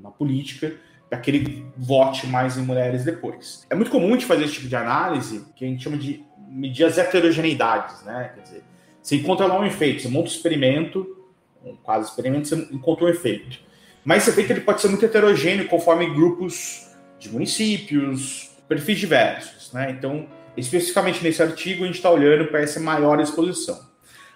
[0.00, 0.74] na, política,
[1.08, 3.66] para que ele vote mais em mulheres depois.
[3.68, 6.84] É muito comum gente fazer esse tipo de análise, que a gente chama de medir
[6.84, 8.32] as heterogeneidades, né?
[8.34, 8.64] Quer dizer,
[9.06, 11.16] você encontra lá um efeito, você monta um experimento,
[11.64, 13.60] um quase experimento, você encontra um efeito.
[14.04, 19.72] Mas esse efeito ele pode ser muito heterogêneo conforme grupos de municípios, perfis diversos.
[19.72, 19.92] Né?
[19.92, 23.78] Então, especificamente nesse artigo, a gente está olhando para essa maior exposição.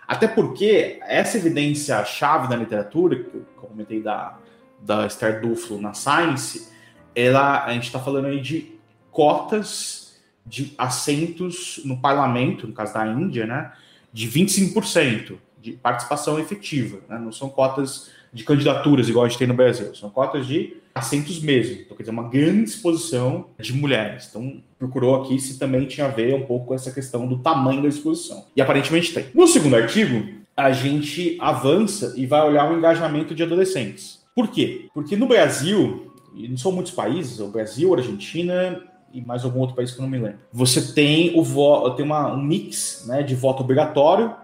[0.07, 4.39] Até porque essa evidência-chave da literatura, que eu comentei da,
[4.79, 6.69] da Esther Duflo na Science,
[7.13, 8.79] ela, a gente está falando aí de
[9.11, 13.73] cotas de assentos no parlamento, no caso da Índia, né?
[14.13, 17.01] De 25% de participação efetiva.
[17.09, 17.19] Né?
[17.19, 21.41] Não são cotas de candidaturas igual a gente tem no Brasil, são cotas de assentos
[21.41, 21.81] mesmo.
[21.81, 24.29] Então, quer dizer, uma grande exposição de mulheres.
[24.29, 27.83] Então, procurou aqui se também tinha a ver um pouco com essa questão do tamanho
[27.83, 28.45] da exposição.
[28.57, 29.27] E aparentemente tem.
[29.35, 34.21] No segundo artigo, a gente avança e vai olhar o engajamento de adolescentes.
[34.35, 34.89] Por quê?
[34.95, 39.75] Porque no Brasil, e não são muitos países, o Brasil, Argentina e mais algum outro
[39.75, 40.39] país que eu não me lembro.
[40.53, 44.35] Você tem o tem uma, um mix né, de voto obrigatório,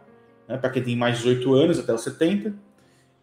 [0.49, 2.55] né, para quem tem mais de 18 anos, até os 70,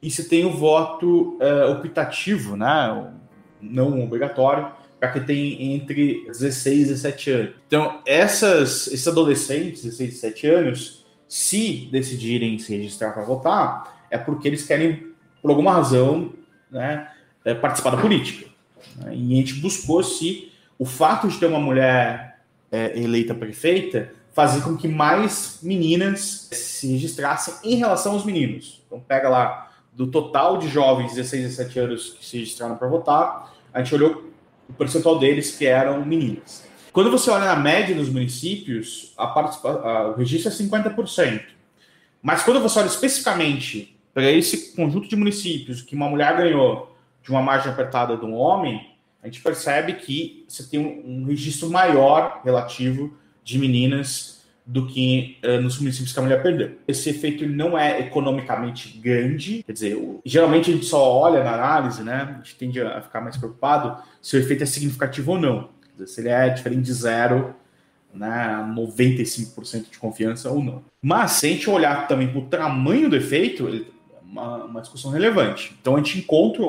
[0.02, 3.12] e você tem o voto uh, optativo, né,
[3.62, 7.54] não obrigatório, para quem tem entre 16 e 17 anos.
[7.68, 14.18] Então, essas, esses adolescentes, 16 e 17 anos, se decidirem se registrar para votar, é
[14.18, 15.08] porque eles querem,
[15.42, 16.32] por alguma razão,
[16.72, 17.10] né,
[17.44, 18.50] eh, participar da política.
[18.98, 22.40] Né, e a gente buscou se o fato de ter uma mulher
[22.72, 28.82] é, eleita prefeita fazia com que mais meninas se registrassem em relação aos meninos.
[28.88, 32.76] Então, pega lá do total de jovens de 16 a 17 anos que se registraram
[32.76, 34.32] para votar, a gente olhou
[34.68, 36.68] o percentual deles que eram meninas.
[36.92, 41.42] Quando você olha na média dos municípios, a a, o registro é 50%.
[42.22, 47.30] Mas quando você olha especificamente para esse conjunto de municípios que uma mulher ganhou de
[47.30, 48.93] uma margem apertada de um homem,
[49.24, 55.62] a gente percebe que você tem um, registro maior relativo de meninas do que uh,
[55.62, 56.78] nos municípios que a mulher perdeu.
[56.88, 61.54] Esse efeito não é economicamente grande, quer dizer, o, geralmente a gente só olha na
[61.54, 62.36] análise, né?
[62.36, 65.70] A gente tende a ficar mais preocupado se o efeito é significativo ou não.
[65.94, 67.56] Dizer, se ele é diferente de zero,
[68.14, 70.84] né, 95% de confiança ou não.
[71.02, 74.82] Mas se a gente olhar também para o tamanho do efeito, ele, é uma, uma
[74.82, 75.76] discussão relevante.
[75.82, 76.64] Então a gente encontra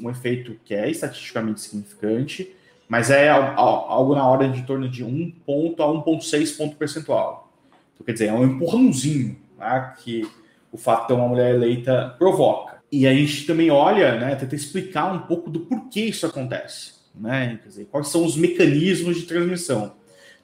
[0.00, 2.54] um efeito que é estatisticamente significante,
[2.88, 7.52] mas é algo na ordem de torno de 1 ponto a 1,6 ponto percentual.
[7.94, 10.28] Então, quer dizer, é um empurrãozinho né, que
[10.70, 12.76] o fato de ter uma mulher eleita provoca.
[12.92, 17.58] E a gente também olha, né, tenta explicar um pouco do porquê isso acontece, né,
[17.62, 19.94] quer dizer, quais são os mecanismos de transmissão.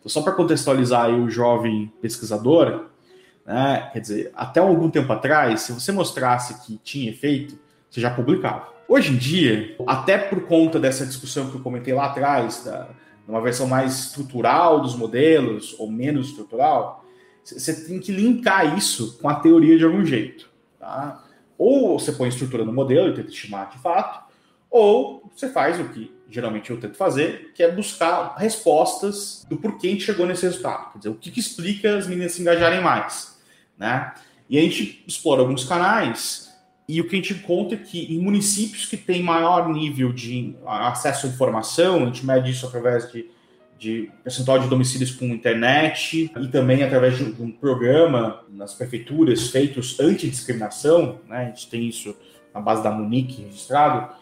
[0.00, 2.86] Então, só para contextualizar aí o jovem pesquisador,
[3.46, 7.56] né, quer dizer, até algum tempo atrás, se você mostrasse que tinha efeito,
[7.88, 8.72] você já publicava.
[8.94, 12.90] Hoje em dia, até por conta dessa discussão que eu comentei lá atrás, da,
[13.26, 17.02] uma versão mais estrutural dos modelos ou menos estrutural,
[17.42, 20.50] você tem que linkar isso com a teoria de algum jeito.
[20.78, 21.24] Tá?
[21.56, 24.30] Ou você põe estrutura no modelo e tenta estimar de fato,
[24.70, 29.86] ou você faz o que geralmente eu tento fazer, que é buscar respostas do porquê
[29.86, 30.92] a gente chegou nesse resultado.
[30.92, 33.40] Quer dizer, o que, que explica as meninas se engajarem mais.
[33.78, 34.12] Né?
[34.50, 36.51] E a gente explora alguns canais
[36.88, 40.54] E o que a gente encontra é que em municípios que têm maior nível de
[40.66, 43.30] acesso à informação, a gente mede isso através de,
[43.78, 49.98] de percentual de domicílios com internet e também através de um programa nas prefeituras feitos
[50.00, 51.36] anti-discriminação, né?
[51.36, 52.16] a gente tem isso
[52.52, 54.14] na base da Munique registrado,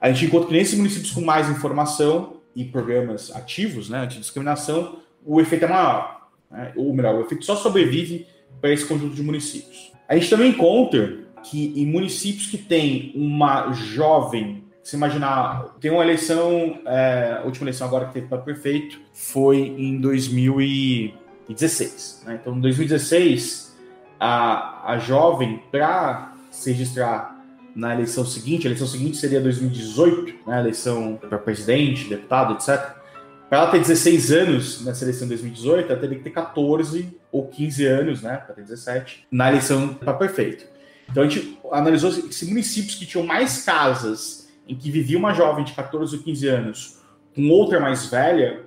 [0.00, 5.40] a gente encontra que nesses municípios com mais informação e programas ativos, né, antidiscriminação, o
[5.40, 6.28] efeito é maior.
[6.50, 6.72] Né?
[6.76, 8.26] Ou melhor, o efeito só sobrevive
[8.60, 9.92] para esse conjunto de municípios.
[10.08, 16.02] A gente também encontra que em municípios que tem uma jovem, se imaginar, tem uma
[16.02, 22.22] eleição, é, a última eleição agora que teve para prefeito foi em 2016.
[22.26, 22.38] Né?
[22.40, 23.76] Então, em 2016,
[24.18, 27.36] a, a jovem, para se registrar
[27.74, 32.96] na eleição seguinte, a eleição seguinte seria 2018, né, eleição para presidente, deputado, etc.
[33.48, 37.46] Para ela ter 16 anos nessa eleição de 2018, ela teria que ter 14 ou
[37.46, 40.66] 15 anos, né, para ter 17, na eleição para prefeito.
[41.10, 45.64] Então a gente analisou se municípios que tinham mais casas em que vivia uma jovem
[45.64, 46.98] de 14 ou 15 anos
[47.34, 48.64] com outra mais velha,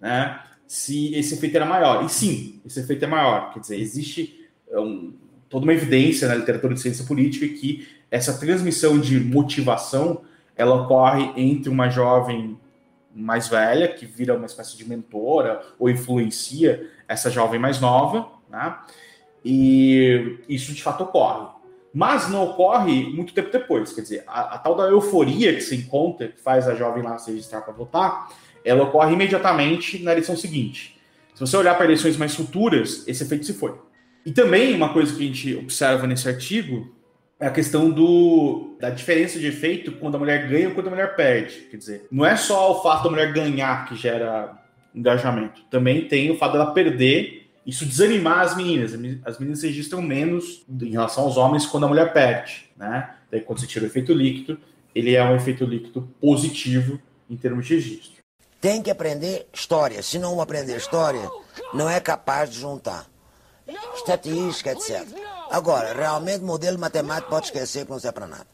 [0.00, 2.04] né, se esse efeito era maior.
[2.04, 3.52] E sim, esse efeito é maior.
[3.52, 5.12] Quer dizer, existe é um,
[5.48, 10.22] toda uma evidência na literatura de ciência política que essa transmissão de motivação
[10.56, 12.58] ela ocorre entre uma jovem
[13.14, 18.76] mais velha, que vira uma espécie de mentora ou influencia essa jovem mais nova, né?
[19.44, 21.53] E isso de fato ocorre.
[21.94, 23.92] Mas não ocorre muito tempo depois.
[23.92, 27.16] Quer dizer, a, a tal da euforia que se encontra, que faz a jovem lá
[27.18, 28.32] se registrar para votar,
[28.64, 30.98] ela ocorre imediatamente na eleição seguinte.
[31.34, 33.74] Se você olhar para eleições mais futuras, esse efeito se foi.
[34.26, 36.92] E também uma coisa que a gente observa nesse artigo
[37.38, 40.90] é a questão do, da diferença de efeito quando a mulher ganha ou quando a
[40.90, 41.66] mulher perde.
[41.70, 44.56] Quer dizer, não é só o fato da mulher ganhar que gera
[44.94, 48.92] engajamento, também tem o fato dela perder, isso desanimar as meninas.
[49.24, 53.14] As meninas registram menos em relação aos homens quando a mulher perde, né?
[53.30, 54.58] Daí quando você tira o efeito líquido,
[54.94, 58.22] ele é um efeito líquido positivo em termos de registro.
[58.60, 60.02] Tem que aprender história.
[60.02, 61.28] Se não aprender história,
[61.72, 63.06] não é capaz de juntar
[63.94, 65.06] estatística, etc.
[65.50, 68.46] Agora, realmente, modelo matemático pode esquecer que não serve para nada.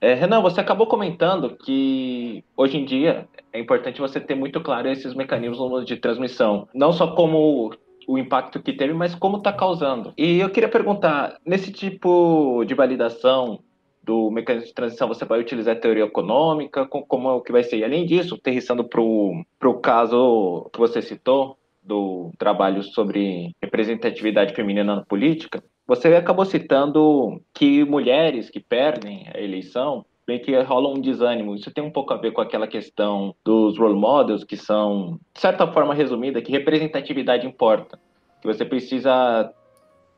[0.00, 4.88] É, Renan, você acabou comentando que hoje em dia é importante você ter muito claro
[4.88, 7.72] esses mecanismos de transmissão, não só como
[8.06, 10.12] o impacto que teve, mas como está causando.
[10.16, 13.60] E eu queria perguntar, nesse tipo de validação
[14.02, 16.86] do mecanismo de transição, você vai utilizar teoria econômica?
[16.86, 17.78] Como é o que vai ser?
[17.78, 24.96] E além disso, aterrissando para o caso que você citou, do trabalho sobre representatividade feminina
[24.96, 31.00] na política, você acabou citando que mulheres que perdem a eleição bem que rola um
[31.00, 31.54] desânimo.
[31.54, 35.40] Isso tem um pouco a ver com aquela questão dos role models, que são, de
[35.40, 37.98] certa forma resumida, que representatividade importa.
[38.40, 39.52] Que você precisa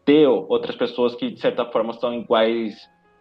[0.04, 2.74] ter outras pessoas que, de certa forma, são iguais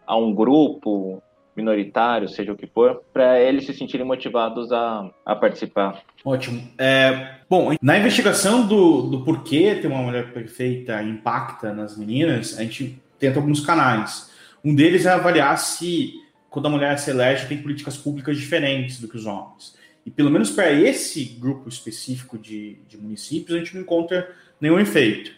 [0.06, 1.22] a um grupo,
[1.58, 6.02] minoritário, seja o que for, para eles se sentirem motivados a, a participar.
[6.24, 6.62] Ótimo.
[6.78, 12.64] É, bom, na investigação do, do porquê ter uma mulher perfeita impacta nas meninas, a
[12.64, 14.32] gente tenta alguns canais.
[14.64, 16.14] Um deles é avaliar se,
[16.50, 19.76] quando a mulher se elege, tem políticas públicas diferentes do que os homens.
[20.06, 24.30] E pelo menos para esse grupo específico de, de municípios, a gente não encontra
[24.62, 25.32] nenhum efeito.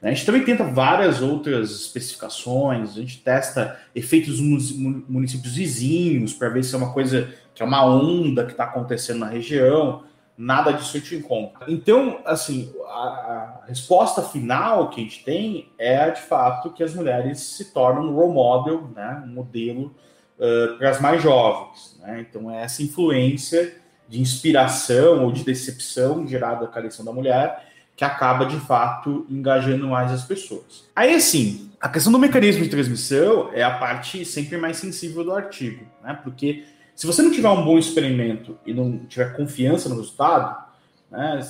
[0.00, 0.10] Né?
[0.10, 6.48] A gente também tenta várias outras especificações, a gente testa efeitos nos municípios vizinhos para
[6.48, 10.04] ver se é uma coisa que é uma onda que está acontecendo na região.
[10.36, 11.70] Nada disso a gente encontra.
[11.70, 17.40] Então, assim, a, resposta final que a gente tem é de fato que as mulheres
[17.40, 19.22] se tornam um role model, né?
[19.26, 19.94] um modelo
[20.38, 21.98] uh, para as mais jovens.
[22.00, 22.26] Né?
[22.26, 23.76] Então, é essa influência
[24.08, 27.69] de inspiração ou de decepção gerada com a eleição da mulher
[28.00, 30.88] que acaba de fato engajando mais as pessoas.
[30.96, 35.34] Aí, assim, a questão do mecanismo de transmissão é a parte sempre mais sensível do
[35.34, 36.18] artigo, né?
[36.24, 36.64] Porque
[36.96, 40.64] se você não tiver um bom experimento e não tiver confiança no resultado,
[41.10, 41.42] né,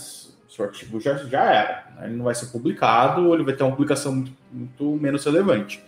[0.49, 1.87] seu artigo já, já era.
[1.95, 2.07] Né?
[2.07, 5.81] Ele não vai ser publicado ou ele vai ter uma publicação muito, muito menos relevante.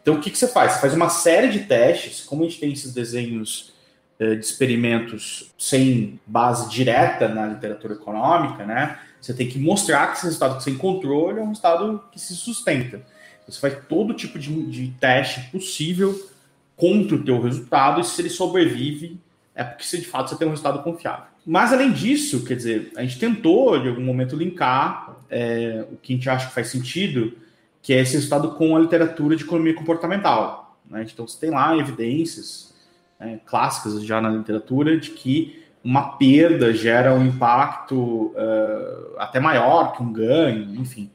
[0.00, 0.72] Então, o que, que você faz?
[0.72, 3.74] Você faz uma série de testes, como a gente tem esses desenhos
[4.18, 8.98] de experimentos sem base direta na literatura econômica, né?
[9.20, 12.34] Você tem que mostrar que esse resultado que você encontrou é um resultado que se
[12.34, 13.00] sustenta.
[13.46, 16.28] Você faz todo tipo de, de teste possível
[16.76, 19.18] contra o teu resultado e se ele sobrevive
[19.54, 21.24] é porque de fato você tem um resultado confiável.
[21.44, 26.12] Mas além disso, quer dizer, a gente tentou de algum momento linkar é, o que
[26.12, 27.32] a gente acha que faz sentido,
[27.82, 30.78] que é esse resultado com a literatura de economia comportamental.
[30.88, 31.04] Né?
[31.10, 32.72] Então você tem lá evidências
[33.18, 39.92] né, clássicas já na literatura de que uma perda gera um impacto uh, até maior
[39.92, 41.10] que um ganho, enfim.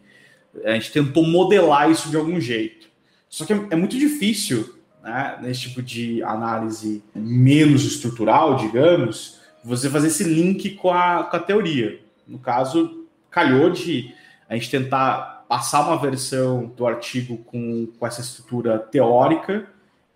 [0.63, 2.87] A gente tentou modelar isso de algum jeito.
[3.29, 9.89] Só que é, é muito difícil, né, nesse tipo de análise menos estrutural, digamos, você
[9.89, 11.99] fazer esse link com a, com a teoria.
[12.27, 14.13] No caso, calhou de
[14.47, 19.67] a gente tentar passar uma versão do artigo com, com essa estrutura teórica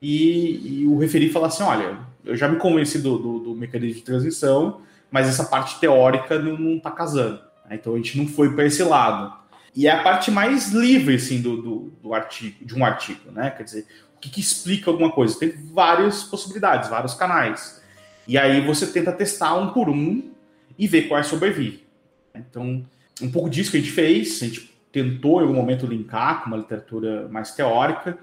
[0.02, 3.95] e, e o referir falar assim: olha, eu já me convenci do, do, do mecanismo
[3.95, 7.39] de transmissão, mas essa parte teórica não está casando.
[7.68, 7.76] Né?
[7.76, 9.36] Então a gente não foi para esse lado.
[9.76, 13.52] E é a parte mais livre assim, do, do, do, artigo, de um artigo, né?
[13.52, 13.86] Quer dizer,
[14.16, 15.38] o que, que explica alguma coisa?
[15.38, 17.80] Tem várias possibilidades, vários canais.
[18.28, 20.32] E aí você tenta testar um por um
[20.78, 21.86] e ver quais sobrevive.
[22.34, 22.84] Então,
[23.22, 26.48] um pouco disso que a gente fez, a gente tentou em algum momento linkar com
[26.48, 28.18] uma literatura mais teórica,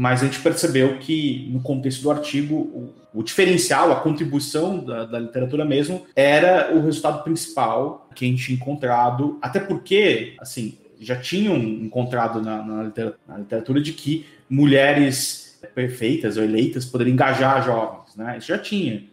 [0.00, 5.04] mas a gente percebeu que, no contexto do artigo, o, o diferencial, a contribuição da,
[5.04, 10.78] da, literatura mesmo, era o resultado principal que a gente tinha encontrado, até porque, assim,
[10.98, 17.12] já tinham encontrado na, na, literatura, na literatura, de que mulheres perfeitas ou eleitas poderiam
[17.12, 18.38] engajar jovens, né?
[18.38, 19.04] Isso já tinha.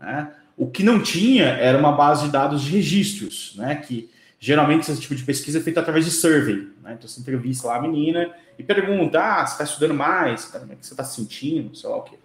[0.00, 0.32] Né?
[0.56, 3.74] O que não tinha era uma base de dados de registros, né?
[3.74, 4.08] Que
[4.42, 6.68] geralmente esse tipo de pesquisa é feita através de survey.
[6.82, 6.94] Né?
[6.98, 8.28] Então você entrevista lá a menina
[8.58, 10.46] e pergunta: ah, você está estudando mais?
[10.46, 11.76] Como é que você está se sentindo?
[11.76, 12.16] Sei lá o quê.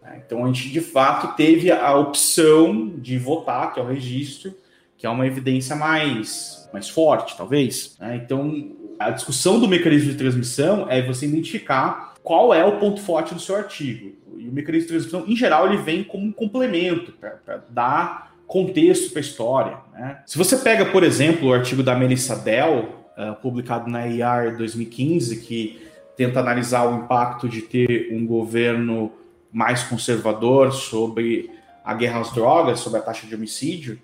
[0.00, 0.22] Né?
[0.24, 4.54] Então a gente de fato teve a opção de votar, que é o registro,
[4.96, 7.96] que é uma evidência mais, mais forte, talvez.
[7.98, 8.20] Né?
[8.24, 13.34] Então a discussão do mecanismo de transmissão é você identificar qual é o ponto forte
[13.34, 14.14] do seu artigo.
[14.36, 19.10] E o mecanismo de transmissão, em geral, ele vem como um complemento para dar contexto
[19.10, 19.76] para a história.
[19.92, 20.18] Né?
[20.26, 25.36] Se você pega, por exemplo, o artigo da Melissa Dell, uh, publicado na IAR 2015,
[25.42, 25.86] que
[26.16, 29.12] tenta analisar o impacto de ter um governo
[29.52, 31.50] mais conservador sobre
[31.84, 34.00] a guerra às drogas, sobre a taxa de homicídio,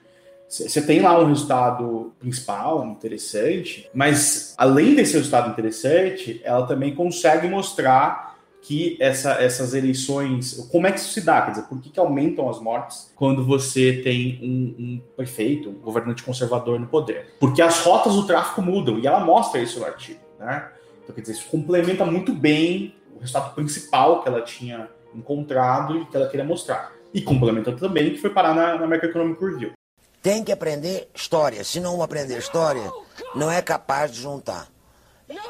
[0.47, 7.49] você tem lá um resultado principal, interessante, mas além desse resultado interessante, ela também consegue
[7.49, 8.34] mostrar
[8.65, 11.43] que essa, essas eleições, como é que isso se dá?
[11.43, 15.75] Quer dizer, por que, que aumentam as mortes quando você tem um, um, prefeito, um
[15.75, 17.35] governante conservador no poder?
[17.39, 20.71] Porque as rotas do tráfico mudam, e ela mostra isso no artigo, né?
[21.03, 26.07] Então, quer dizer, isso complementa muito bem o resultado principal que ela tinha encontrado e
[26.07, 26.91] que ela queria mostrar.
[27.13, 29.73] E complementa também que foi parar na, na Economic Review.
[30.23, 31.63] Tem que aprender história.
[31.63, 32.91] Se não aprender história,
[33.35, 34.74] não é capaz de juntar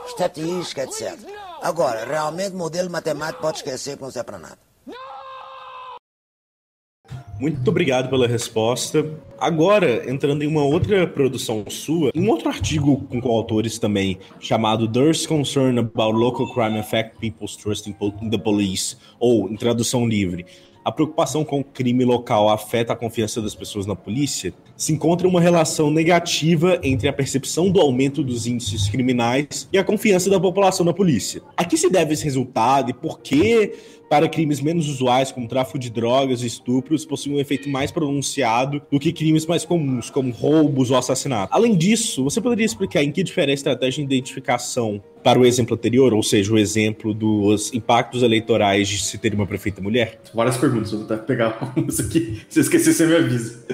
[0.07, 1.19] estatística, etc.
[1.63, 4.59] Agora, realmente, modelo matemático pode esquecer que não serve para nada.
[7.39, 9.05] Muito obrigado pela resposta.
[9.39, 14.87] Agora, entrando em uma outra produção sua, em um outro artigo com coautores também, chamado
[14.87, 20.47] There's Concern About Local Crime Affect People's Trust in the Police, ou, em tradução livre,
[20.85, 25.29] a preocupação com o crime local afeta a confiança das pessoas na polícia, se encontra
[25.29, 30.41] uma relação negativa entre a percepção do aumento dos índices criminais e a confiança da
[30.41, 31.43] população na polícia.
[31.57, 33.73] A que se deve esse resultado e por que
[34.09, 38.81] para crimes menos usuais, como tráfico de drogas e estupros, possuem um efeito mais pronunciado
[38.91, 41.55] do que crimes mais comuns, como roubos ou assassinatos.
[41.55, 45.75] Além disso, você poderia explicar em que difere a estratégia de identificação para o exemplo
[45.75, 50.21] anterior, ou seja, o exemplo dos impactos eleitorais de se ter uma prefeita mulher?
[50.35, 52.43] Várias perguntas, vou tentar pegar algumas aqui.
[52.49, 53.65] Se esquecer, você me avisa.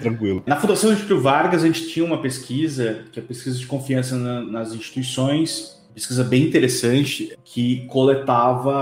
[0.00, 0.42] Tranquilo.
[0.46, 4.16] Na Fundação Getúlio Vargas, a gente tinha uma pesquisa, que é a pesquisa de confiança
[4.16, 8.72] na, nas instituições, pesquisa bem interessante que coletava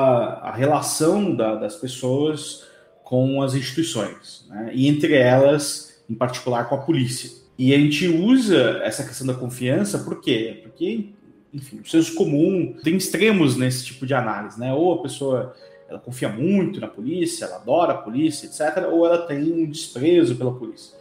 [0.42, 2.64] a relação da, das pessoas
[3.02, 4.70] com as instituições, né?
[4.74, 7.30] e entre elas, em particular, com a polícia.
[7.58, 10.60] E a gente usa essa questão da confiança, por quê?
[10.62, 11.06] Porque,
[11.54, 14.74] enfim, o senso comum tem extremos nesse tipo de análise, né?
[14.74, 15.54] Ou a pessoa
[15.88, 20.36] ela confia muito na polícia, ela adora a polícia, etc., ou ela tem um desprezo
[20.36, 20.96] pela polícia.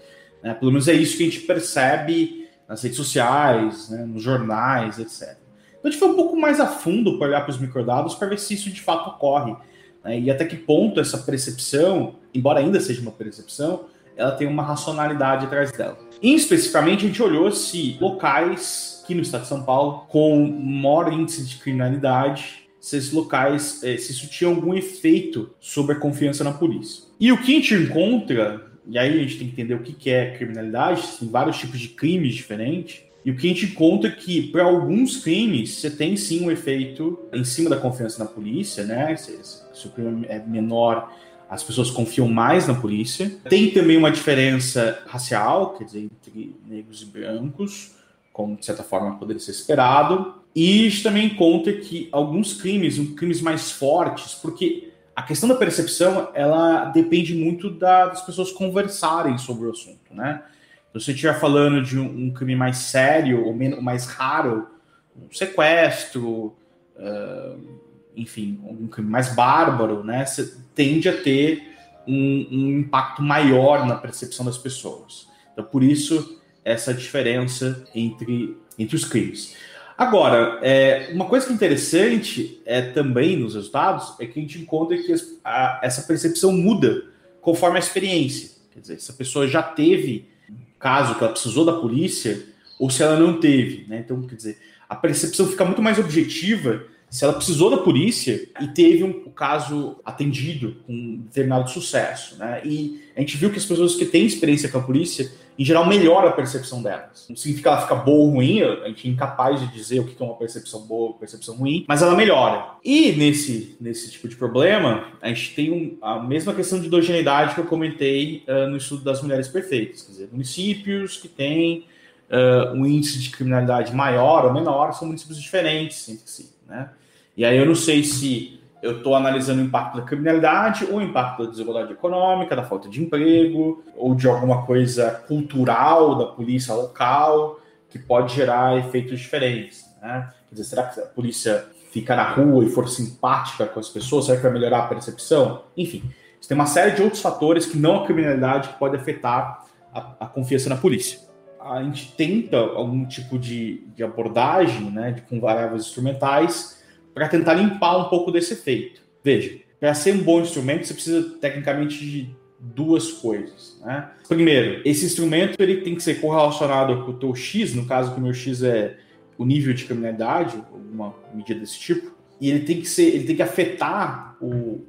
[0.45, 0.53] Né?
[0.53, 4.05] Pelo menos é isso que a gente percebe nas redes sociais, né?
[4.05, 5.35] nos jornais, etc.
[5.69, 8.27] Então a gente foi um pouco mais a fundo para olhar para os microdados para
[8.27, 9.55] ver se isso de fato ocorre.
[10.03, 10.19] Né?
[10.19, 13.85] E até que ponto essa percepção, embora ainda seja uma percepção,
[14.15, 15.97] ela tem uma racionalidade atrás dela.
[16.21, 21.11] E, especificamente, a gente olhou se locais aqui no estado de São Paulo com maior
[21.11, 26.43] índice de criminalidade, se esses locais, eh, se isso tinha algum efeito sobre a confiança
[26.43, 27.03] na polícia.
[27.19, 30.09] E o que a gente encontra, e aí a gente tem que entender o que
[30.09, 34.11] é criminalidade, tem vários tipos de crimes diferentes, e o que a gente conta é
[34.11, 38.83] que, para alguns crimes, você tem sim um efeito em cima da confiança na polícia,
[38.83, 39.15] né?
[39.15, 39.39] Se,
[39.73, 41.11] se o crime é menor,
[41.49, 43.35] as pessoas confiam mais na polícia.
[43.49, 47.95] Tem também uma diferença racial, quer dizer, entre negros e brancos,
[48.31, 50.35] como de certa forma poderia ser esperado.
[50.55, 55.55] E a gente também conta que alguns crimes, crimes mais fortes, porque a questão da
[55.55, 60.43] percepção, ela depende muito da, das pessoas conversarem sobre o assunto, né?
[60.87, 64.67] Se você estiver falando de um, um, crime mais sério ou menos, mais raro,
[65.15, 66.55] um sequestro,
[66.95, 67.79] uh,
[68.15, 70.25] enfim, um crime mais bárbaro, né,
[70.73, 71.75] tende a ter
[72.07, 75.27] um, um, impacto maior na percepção das pessoas.
[75.51, 79.55] Então, por isso, essa diferença entre, entre os crimes.
[79.97, 84.59] Agora, é, uma coisa que é interessante é também nos resultados é que a gente
[84.59, 87.05] encontra que a, essa percepção muda
[87.41, 88.51] conforme a experiência.
[88.73, 92.45] Quer dizer, se a pessoa já teve um caso que ela precisou da polícia
[92.77, 93.85] ou se ela não teve.
[93.87, 93.99] Né?
[93.99, 94.57] Então, quer dizer,
[94.89, 99.97] a percepção fica muito mais objetiva se ela precisou da polícia e teve um caso
[100.03, 102.37] atendido com determinado sucesso.
[102.37, 102.61] Né?
[102.65, 105.87] E a gente viu que as pessoas que têm experiência com a polícia, em geral,
[105.87, 107.25] melhora a percepção delas.
[107.29, 110.05] Não significa que ela fica boa ou ruim, a gente é incapaz de dizer o
[110.05, 112.65] que é uma percepção boa ou percepção ruim, mas ela melhora.
[112.83, 117.55] E nesse, nesse tipo de problema, a gente tem um, a mesma questão de heterogeneidade
[117.55, 120.01] que eu comentei uh, no estudo das mulheres perfeitas.
[120.01, 121.85] Quer dizer, municípios que têm
[122.29, 126.49] uh, um índice de criminalidade maior ou menor são municípios diferentes entre si.
[126.67, 126.89] Né?
[127.37, 131.43] E aí eu não sei se eu estou analisando o impacto da criminalidade o impacto
[131.43, 137.59] da desigualdade econômica, da falta de emprego, ou de alguma coisa cultural da polícia local,
[137.89, 139.83] que pode gerar efeitos diferentes.
[140.01, 140.29] Né?
[140.47, 144.25] Quer dizer, será que a polícia fica na rua e for simpática com as pessoas?
[144.25, 145.63] Será que vai melhorar a percepção?
[145.75, 146.03] Enfim,
[146.47, 150.27] tem uma série de outros fatores que não a criminalidade que pode afetar a, a
[150.27, 151.25] confiança na polícia
[151.59, 156.83] a gente tenta algum tipo de, de abordagem, né, de, com variáveis instrumentais,
[157.15, 159.01] para tentar limpar um pouco desse efeito.
[159.23, 163.79] Veja, para ser um bom instrumento, você precisa tecnicamente de duas coisas.
[163.83, 164.09] Né?
[164.27, 168.19] Primeiro, esse instrumento ele tem que ser correlacionado com o teu X, no caso que
[168.19, 168.97] o meu X é
[169.37, 173.35] o nível de criminalidade, alguma medida desse tipo, e ele tem que ser, ele tem
[173.35, 174.85] que afetar o,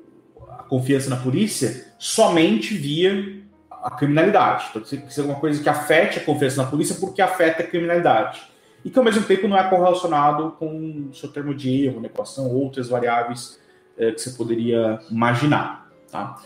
[0.50, 4.66] a confiança na polícia somente via a criminalidade.
[4.70, 7.66] Então, tem que ser alguma coisa que afete a confiança na polícia porque afeta a
[7.66, 8.40] criminalidade.
[8.86, 12.06] E que, ao mesmo tempo, não é correlacionado com o seu termo de erro, na
[12.06, 13.58] equação, outras variáveis
[13.98, 15.90] é, que você poderia imaginar.
[16.08, 16.40] Tá?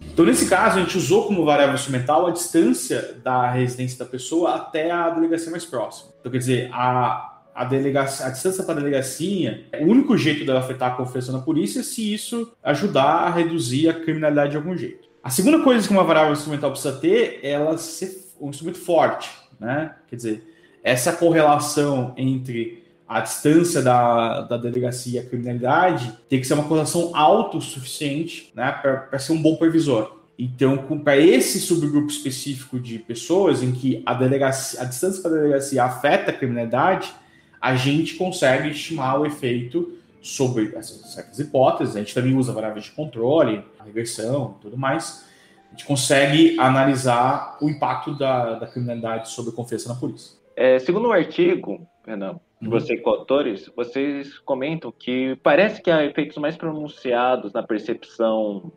[0.00, 4.54] Então, nesse caso, a gente usou como variável instrumental a distância da residência da pessoa
[4.54, 6.12] até a delegacia mais próxima.
[6.20, 10.60] Então, quer dizer, a, a, delegacia, a distância para a delegacia, o único jeito dela
[10.60, 14.76] afetar a confiança na polícia é se isso ajudar a reduzir a criminalidade de algum
[14.76, 15.08] jeito.
[15.24, 19.28] A segunda coisa que uma variável instrumental precisa ter é ela ser um instrumento forte,
[19.58, 19.96] né?
[20.08, 20.49] Quer dizer,
[20.82, 26.62] essa correlação entre a distância da, da delegacia e a criminalidade tem que ser uma
[26.62, 30.20] correlação autossuficiente né, para ser um bom previsor.
[30.38, 35.34] Então, para esse subgrupo específico de pessoas em que a, delegacia, a distância para a
[35.34, 37.12] delegacia afeta a criminalidade,
[37.60, 41.96] a gente consegue estimar o efeito sobre essas certas hipóteses.
[41.96, 45.24] A gente também usa variáveis de controle, regressão tudo mais.
[45.68, 50.39] A gente consegue analisar o impacto da, da criminalidade sobre a confiança na polícia.
[50.60, 52.70] É, segundo o artigo, Renan, de uhum.
[52.70, 58.70] você com autores, vocês comentam que parece que há efeitos mais pronunciados na percepção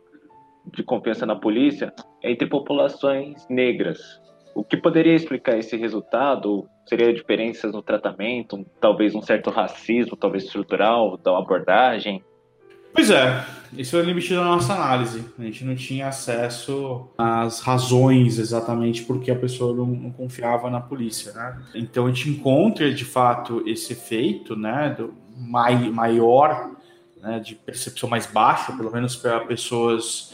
[0.72, 4.00] de confiança na polícia entre populações negras.
[4.54, 6.66] O que poderia explicar esse resultado?
[6.86, 12.24] Seria diferenças no tratamento, talvez um certo racismo, talvez estrutural, da abordagem?
[12.94, 13.44] Pois é,
[13.76, 15.24] isso é o limite da nossa análise.
[15.36, 20.80] A gente não tinha acesso às razões exatamente porque a pessoa não, não confiava na
[20.80, 21.60] polícia, né?
[21.74, 26.70] Então a gente encontra de fato esse efeito, né, do mai, maior,
[27.20, 30.32] né, de percepção mais baixa, pelo menos para pessoas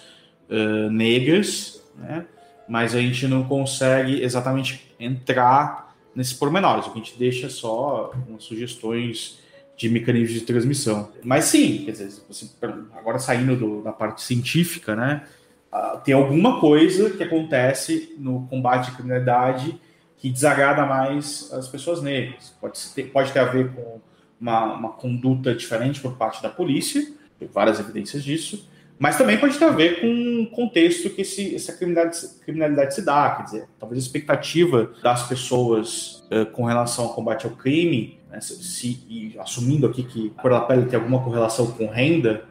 [0.51, 2.27] uh, negras, né?
[2.69, 6.87] Mas a gente não consegue exatamente entrar nesses pormenores.
[6.87, 9.41] O que a gente deixa só umas sugestões
[9.81, 11.11] de mecanismos de transmissão.
[11.25, 12.47] Mas sim, quer dizer, você,
[12.95, 15.25] agora saindo do, da parte científica, né,
[15.73, 19.81] uh, tem alguma coisa que acontece no combate à criminalidade
[20.19, 22.55] que desagrada mais as pessoas negras.
[22.61, 24.03] Pode ter, pode ter a ver com
[24.39, 27.03] uma, uma conduta diferente por parte da polícia,
[27.39, 28.69] tem várias evidências disso,
[29.01, 33.03] mas também pode ter a ver com o contexto que esse, essa criminalidade, criminalidade se
[33.03, 38.19] dá, quer dizer, talvez a expectativa das pessoas uh, com relação ao combate ao crime
[38.29, 42.45] né, se, e assumindo aqui que a cor da pele tem alguma correlação com renda,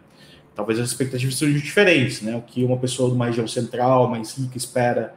[0.56, 2.36] talvez as expectativas sejam diferentes, né?
[2.36, 5.14] O que uma pessoa de uma região central, mais rica, espera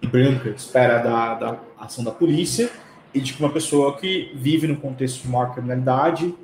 [0.00, 2.70] e branca, espera da, da ação da polícia,
[3.12, 6.34] e de que uma pessoa que vive num contexto de maior criminalidade,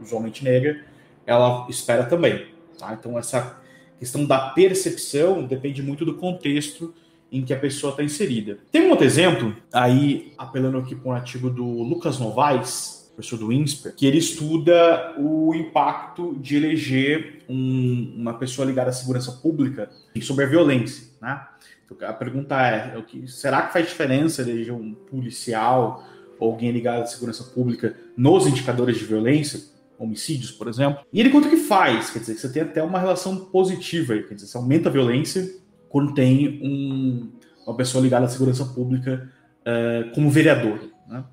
[0.00, 0.82] usualmente negra,
[1.26, 2.56] ela espera também.
[2.78, 2.96] Tá?
[2.98, 3.60] Então, essa
[3.98, 6.94] questão da percepção depende muito do contexto
[7.30, 8.58] em que a pessoa está inserida.
[8.72, 13.52] Tem um outro exemplo, aí apelando aqui para um artigo do Lucas Novaes, professor do
[13.52, 19.90] INSPER, que ele estuda o impacto de eleger um, uma pessoa ligada à segurança pública
[20.22, 21.08] sobre a violência.
[21.20, 21.44] Né?
[21.84, 26.04] Então, a pergunta é, é que, será que faz diferença eleger um policial
[26.38, 29.60] ou alguém ligado à segurança pública nos indicadores de violência?
[29.98, 31.04] Homicídios, por exemplo.
[31.12, 34.34] E ele conta que faz, quer dizer, que você tem até uma relação positiva, quer
[34.34, 35.48] dizer, você aumenta a violência
[35.88, 37.32] quando tem um,
[37.66, 39.30] uma pessoa ligada à segurança pública
[39.60, 40.80] uh, como vereador.
[41.08, 41.24] Né?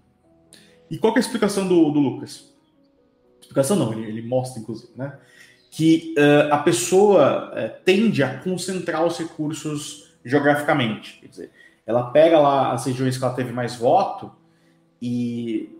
[0.89, 2.53] E qual é a explicação do, do Lucas?
[3.39, 5.17] Explicação não, ele, ele mostra, inclusive, né?
[5.69, 11.19] que uh, a pessoa uh, tende a concentrar os recursos geograficamente.
[11.21, 11.51] Quer dizer,
[11.85, 14.31] ela pega lá as regiões que ela teve mais voto
[15.01, 15.74] e,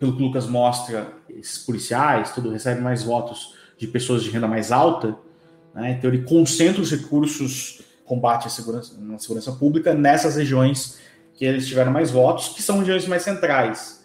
[0.00, 4.48] pelo que o Lucas mostra, esses policiais, tudo recebe mais votos de pessoas de renda
[4.48, 5.16] mais alta,
[5.74, 5.92] né?
[5.92, 10.98] então ele concentra os recursos combate à segurança, na segurança pública nessas regiões
[11.34, 14.04] que eles tiveram mais votos, que são regiões mais centrais.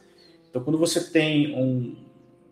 [0.49, 1.95] Então, quando você tem um,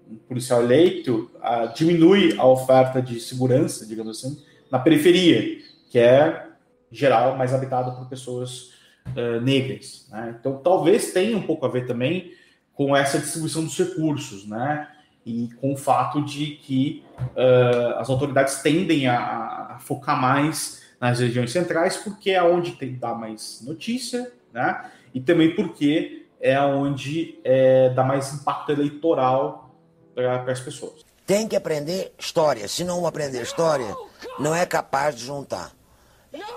[0.10, 1.30] um policial eleito,
[1.76, 4.42] diminui a oferta de segurança, digamos assim,
[4.72, 6.48] na periferia, que é
[6.92, 8.72] geral mais habitada por pessoas
[9.16, 10.08] uh, negras.
[10.10, 10.36] Né?
[10.40, 12.34] Então, talvez tenha um pouco a ver também
[12.76, 14.88] com essa distribuição dos recursos, né?
[15.26, 21.20] E com o fato de que uh, as autoridades tendem a, a, focar mais nas
[21.20, 24.86] regiões centrais, porque é onde tem dá mais notícia, né?
[25.14, 29.74] E também porque é onde é, dá mais impacto eleitoral
[30.14, 31.06] para as pessoas.
[31.26, 32.68] Tem que aprender história.
[32.68, 33.96] Se não aprender história,
[34.40, 35.72] não é capaz de juntar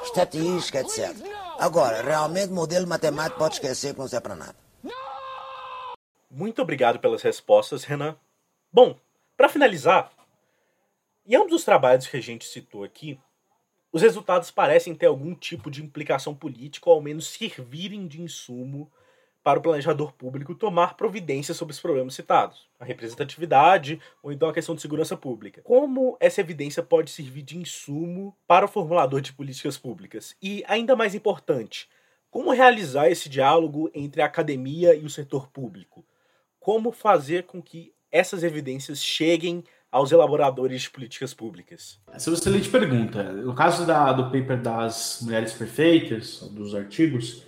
[0.03, 1.15] estatística, etc.
[1.59, 4.66] Agora, realmente, modelo matemático pode esquecer que não serve para nada.
[6.37, 8.15] Muito obrigado pelas respostas, Renan.
[8.71, 9.01] Bom,
[9.39, 10.13] para finalizar,
[11.25, 13.19] em ambos os trabalhos que a gente citou aqui,
[13.91, 18.93] os resultados parecem ter algum tipo de implicação política ou ao menos servirem de insumo
[19.43, 24.53] para o planejador público tomar providências sobre os problemas citados, a representatividade ou então a
[24.53, 25.63] questão de segurança pública.
[25.63, 30.37] Como essa evidência pode servir de insumo para o formulador de políticas públicas?
[30.43, 31.89] E, ainda mais importante,
[32.31, 36.05] como realizar esse diálogo entre a academia e o setor público?
[36.67, 42.01] Como fazer com que essas evidências cheguem aos elaboradores de políticas públicas?
[42.13, 43.23] Essa é uma excelente pergunta.
[43.23, 47.45] No caso da, do paper das mulheres perfeitas, dos artigos,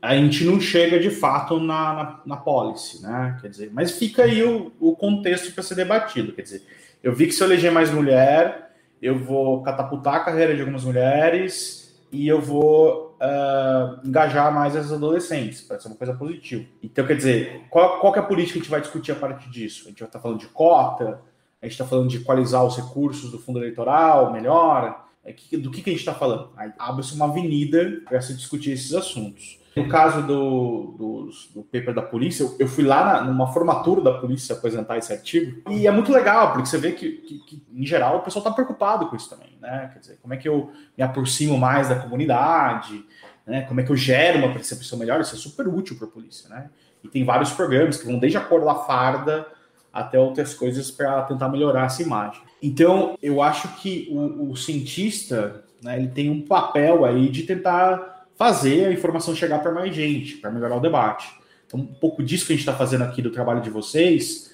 [0.00, 3.36] a gente não chega de fato na, na, na policy, né?
[3.42, 6.32] Quer dizer, mas fica aí o, o contexto para ser debatido.
[6.32, 6.62] Quer dizer,
[7.02, 10.84] eu vi que se eu eleger mais mulher, eu vou catapultar a carreira de algumas
[10.84, 11.81] mulheres
[12.12, 16.64] e eu vou uh, engajar mais as adolescentes, para ser uma coisa positiva.
[16.82, 19.48] Então, quer dizer, qual, qual é a política que a gente vai discutir a partir
[19.48, 19.84] disso?
[19.86, 21.20] A gente vai estar falando de cota,
[21.60, 25.82] a gente está falando de equalizar os recursos do fundo eleitoral melhor, é do que,
[25.82, 26.50] que a gente está falando?
[26.78, 29.61] Abre-se uma avenida para se discutir esses assuntos.
[29.74, 34.02] No caso do, do, do paper da polícia, eu, eu fui lá na, numa formatura
[34.02, 37.62] da polícia apresentar esse artigo, e é muito legal, porque você vê que, que, que
[37.72, 39.90] em geral, o pessoal está preocupado com isso também, né?
[39.92, 43.04] Quer dizer, como é que eu me aproximo mais da comunidade,
[43.46, 43.62] né?
[43.62, 45.20] Como é que eu gero uma percepção melhor?
[45.20, 46.68] Isso é super útil para a polícia, né?
[47.02, 49.46] E tem vários programas que vão desde a cor da farda
[49.92, 52.42] até outras coisas para tentar melhorar essa imagem.
[52.62, 58.11] Então, eu acho que o, o cientista, né, ele tem um papel aí de tentar
[58.36, 61.28] fazer a informação chegar para mais gente, para melhorar o debate.
[61.66, 64.52] Então, um pouco disso que a gente está fazendo aqui do trabalho de vocês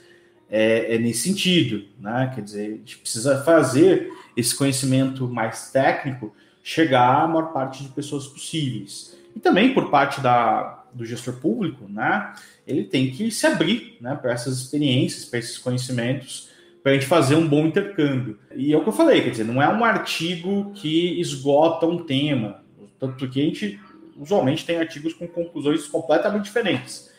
[0.51, 2.33] é, é, nesse sentido, né?
[2.35, 7.89] Quer dizer, a gente precisa fazer esse conhecimento mais técnico chegar à maior parte de
[7.91, 9.16] pessoas possíveis.
[9.35, 12.33] E também por parte da, do gestor público, né?
[12.66, 16.51] Ele tem que se abrir né, para essas experiências, para esses conhecimentos,
[16.83, 18.39] para a gente fazer um bom intercâmbio.
[18.55, 22.05] E é o que eu falei, quer dizer, não é um artigo que esgota um
[22.05, 22.62] tema,
[22.99, 23.80] tanto porque a gente
[24.16, 27.11] usualmente tem artigos com conclusões completamente diferentes.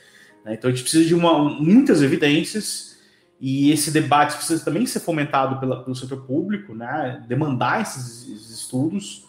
[0.43, 0.53] Né?
[0.53, 2.97] Então a gente precisa de uma, muitas evidências
[3.39, 7.23] e esse debate precisa também ser fomentado pela, pelo setor público, né?
[7.27, 9.25] demandar esses, esses estudos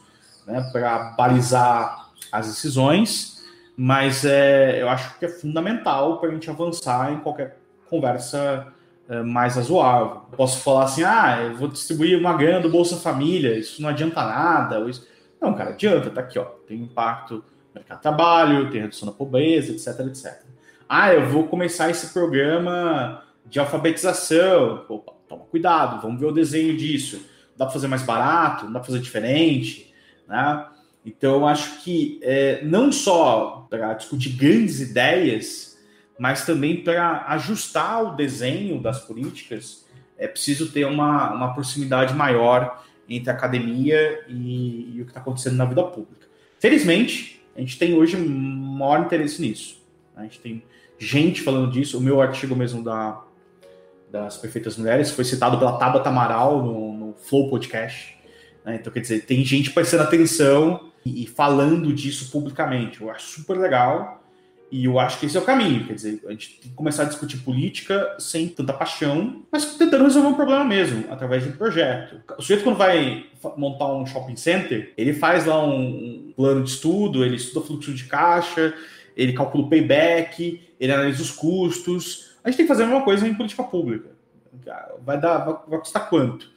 [0.46, 0.68] né?
[0.72, 3.40] para balizar as decisões,
[3.76, 8.66] mas é, eu acho que é fundamental para a gente avançar em qualquer conversa
[9.08, 10.22] é, mais razoável.
[10.36, 14.24] posso falar assim, ah, eu vou distribuir uma grana do Bolsa Família, isso não adianta
[14.24, 15.06] nada, isso
[15.40, 16.44] não, cara, adianta, tá aqui, ó.
[16.44, 20.42] Tem impacto no mercado de trabalho, tem redução da pobreza, etc, etc.
[20.88, 24.84] Ah, eu vou começar esse programa de alfabetização.
[24.88, 27.24] Opa, toma cuidado, vamos ver o desenho disso.
[27.56, 28.66] Dá para fazer mais barato?
[28.66, 29.94] Dá para fazer diferente?
[30.28, 30.66] Né?
[31.04, 35.78] Então, acho que é, não só para discutir grandes ideias,
[36.18, 39.86] mas também para ajustar o desenho das políticas,
[40.18, 45.20] é preciso ter uma, uma proximidade maior entre a academia e, e o que está
[45.20, 46.28] acontecendo na vida pública.
[46.60, 49.82] Felizmente, a gente tem hoje maior interesse nisso.
[50.16, 50.62] A gente tem
[50.98, 51.98] gente falando disso.
[51.98, 53.22] O meu artigo mesmo da,
[54.10, 58.16] das Perfeitas Mulheres foi citado pela Tabata Amaral no, no Flow Podcast.
[58.64, 58.76] Né?
[58.76, 63.00] Então, quer dizer, tem gente prestando atenção e, e falando disso publicamente.
[63.00, 64.19] Eu acho super legal.
[64.70, 65.84] E eu acho que esse é o caminho.
[65.84, 70.04] Quer dizer, a gente tem que começar a discutir política sem tanta paixão, mas tentando
[70.04, 72.20] resolver um problema mesmo, através de um projeto.
[72.38, 77.24] O sujeito, quando vai montar um shopping center, ele faz lá um plano de estudo,
[77.24, 78.72] ele estuda fluxo de caixa,
[79.16, 82.30] ele calcula o payback, ele analisa os custos.
[82.44, 84.10] A gente tem que fazer a mesma coisa em política pública.
[85.04, 86.48] Vai, dar, vai, vai custar quanto?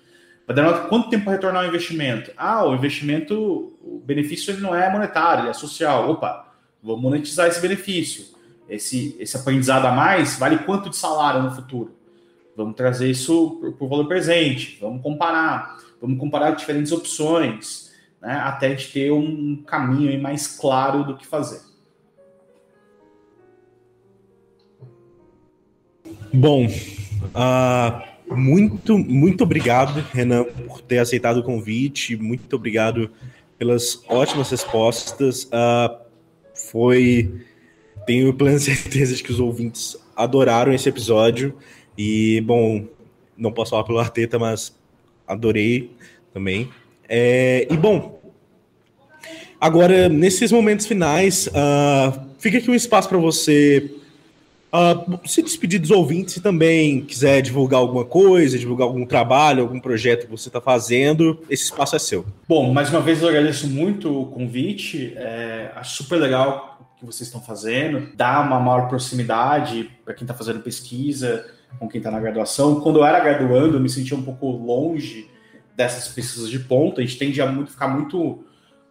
[0.45, 2.31] Vai demorar quanto tempo para retornar o investimento?
[2.37, 6.11] Ah, o investimento, o benefício ele não é monetário, ele é social.
[6.11, 6.52] Opa,
[6.83, 8.25] vou monetizar esse benefício.
[8.67, 11.95] Esse, esse aprendizado a mais vale quanto de salário no futuro?
[12.55, 18.67] Vamos trazer isso para o valor presente, vamos comparar, vamos comparar diferentes opções, né, até
[18.67, 21.61] a gente ter um caminho mais claro do que fazer.
[26.31, 32.15] Bom, uh, muito, muito obrigado, Renan, por ter aceitado o convite.
[32.15, 33.11] Muito obrigado
[33.57, 35.45] pelas ótimas respostas.
[35.45, 36.03] Uh,
[36.69, 37.31] foi.
[38.05, 41.55] Tenho plena certeza de que os ouvintes adoraram esse episódio.
[41.97, 42.85] E, bom,
[43.37, 44.75] não posso falar pelo Arteta, mas
[45.27, 45.91] adorei
[46.33, 46.69] também.
[47.07, 48.19] É, e, bom,
[49.59, 53.91] agora, nesses momentos finais, uh, fica aqui um espaço para você
[54.73, 59.79] Uh, se despedir dos ouvintes, se também quiser divulgar alguma coisa, divulgar algum trabalho, algum
[59.79, 62.25] projeto que você está fazendo, esse espaço é seu.
[62.49, 65.13] Bom, mais uma vez eu agradeço muito o convite.
[65.15, 70.23] É, acho super legal o que vocês estão fazendo, dá uma maior proximidade para quem
[70.23, 71.45] está fazendo pesquisa,
[71.77, 72.81] com quem está na graduação.
[72.81, 75.29] Quando eu era graduando, eu me sentia um pouco longe
[75.75, 76.99] dessas pesquisas de ponta.
[76.99, 78.43] A gente tende a muito, ficar muito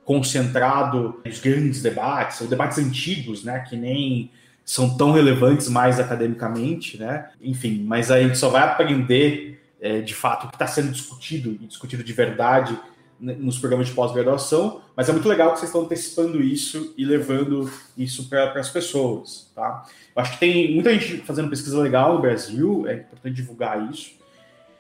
[0.05, 3.65] concentrado nos grandes debates, ou debates antigos, né?
[3.69, 4.31] Que nem
[4.65, 7.31] são tão relevantes mais academicamente, né?
[7.41, 11.51] Enfim, mas a gente só vai aprender é, de fato o que está sendo discutido
[11.61, 12.79] e discutido de verdade
[13.23, 17.05] né, nos programas de pós-graduação, mas é muito legal que vocês estão antecipando isso e
[17.05, 19.85] levando isso para as pessoas, tá?
[20.15, 24.13] Eu acho que tem muita gente fazendo pesquisa legal no Brasil, é importante divulgar isso.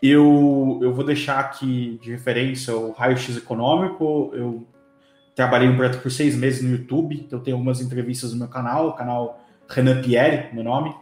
[0.02, 4.66] Eu, eu vou deixar aqui de referência o Raio X Econômico, eu
[5.34, 8.88] trabalhei um projeto por seis meses no YouTube, então tenho algumas entrevistas no meu canal,
[8.88, 9.41] o canal
[9.72, 10.94] Renan Pierre, meu nome,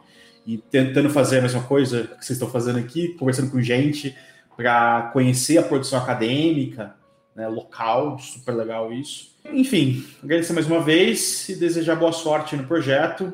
[0.46, 4.16] e tentando fazer a mesma coisa que vocês estão fazendo aqui, conversando com gente
[4.56, 6.94] para conhecer a produção acadêmica,
[7.34, 9.34] né, local, super legal isso.
[9.52, 13.32] Enfim, agradecer mais uma vez e desejar boa sorte no projeto,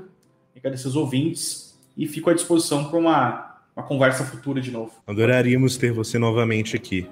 [0.57, 4.93] agradecer os ouvintes e fico à disposição para uma, uma conversa futura de novo.
[5.07, 7.09] Adoraríamos ter você novamente aqui.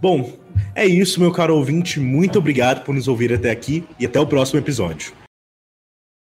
[0.00, 0.38] Bom,
[0.74, 1.98] é isso, meu caro ouvinte.
[1.98, 5.25] Muito obrigado por nos ouvir até aqui e até o próximo episódio.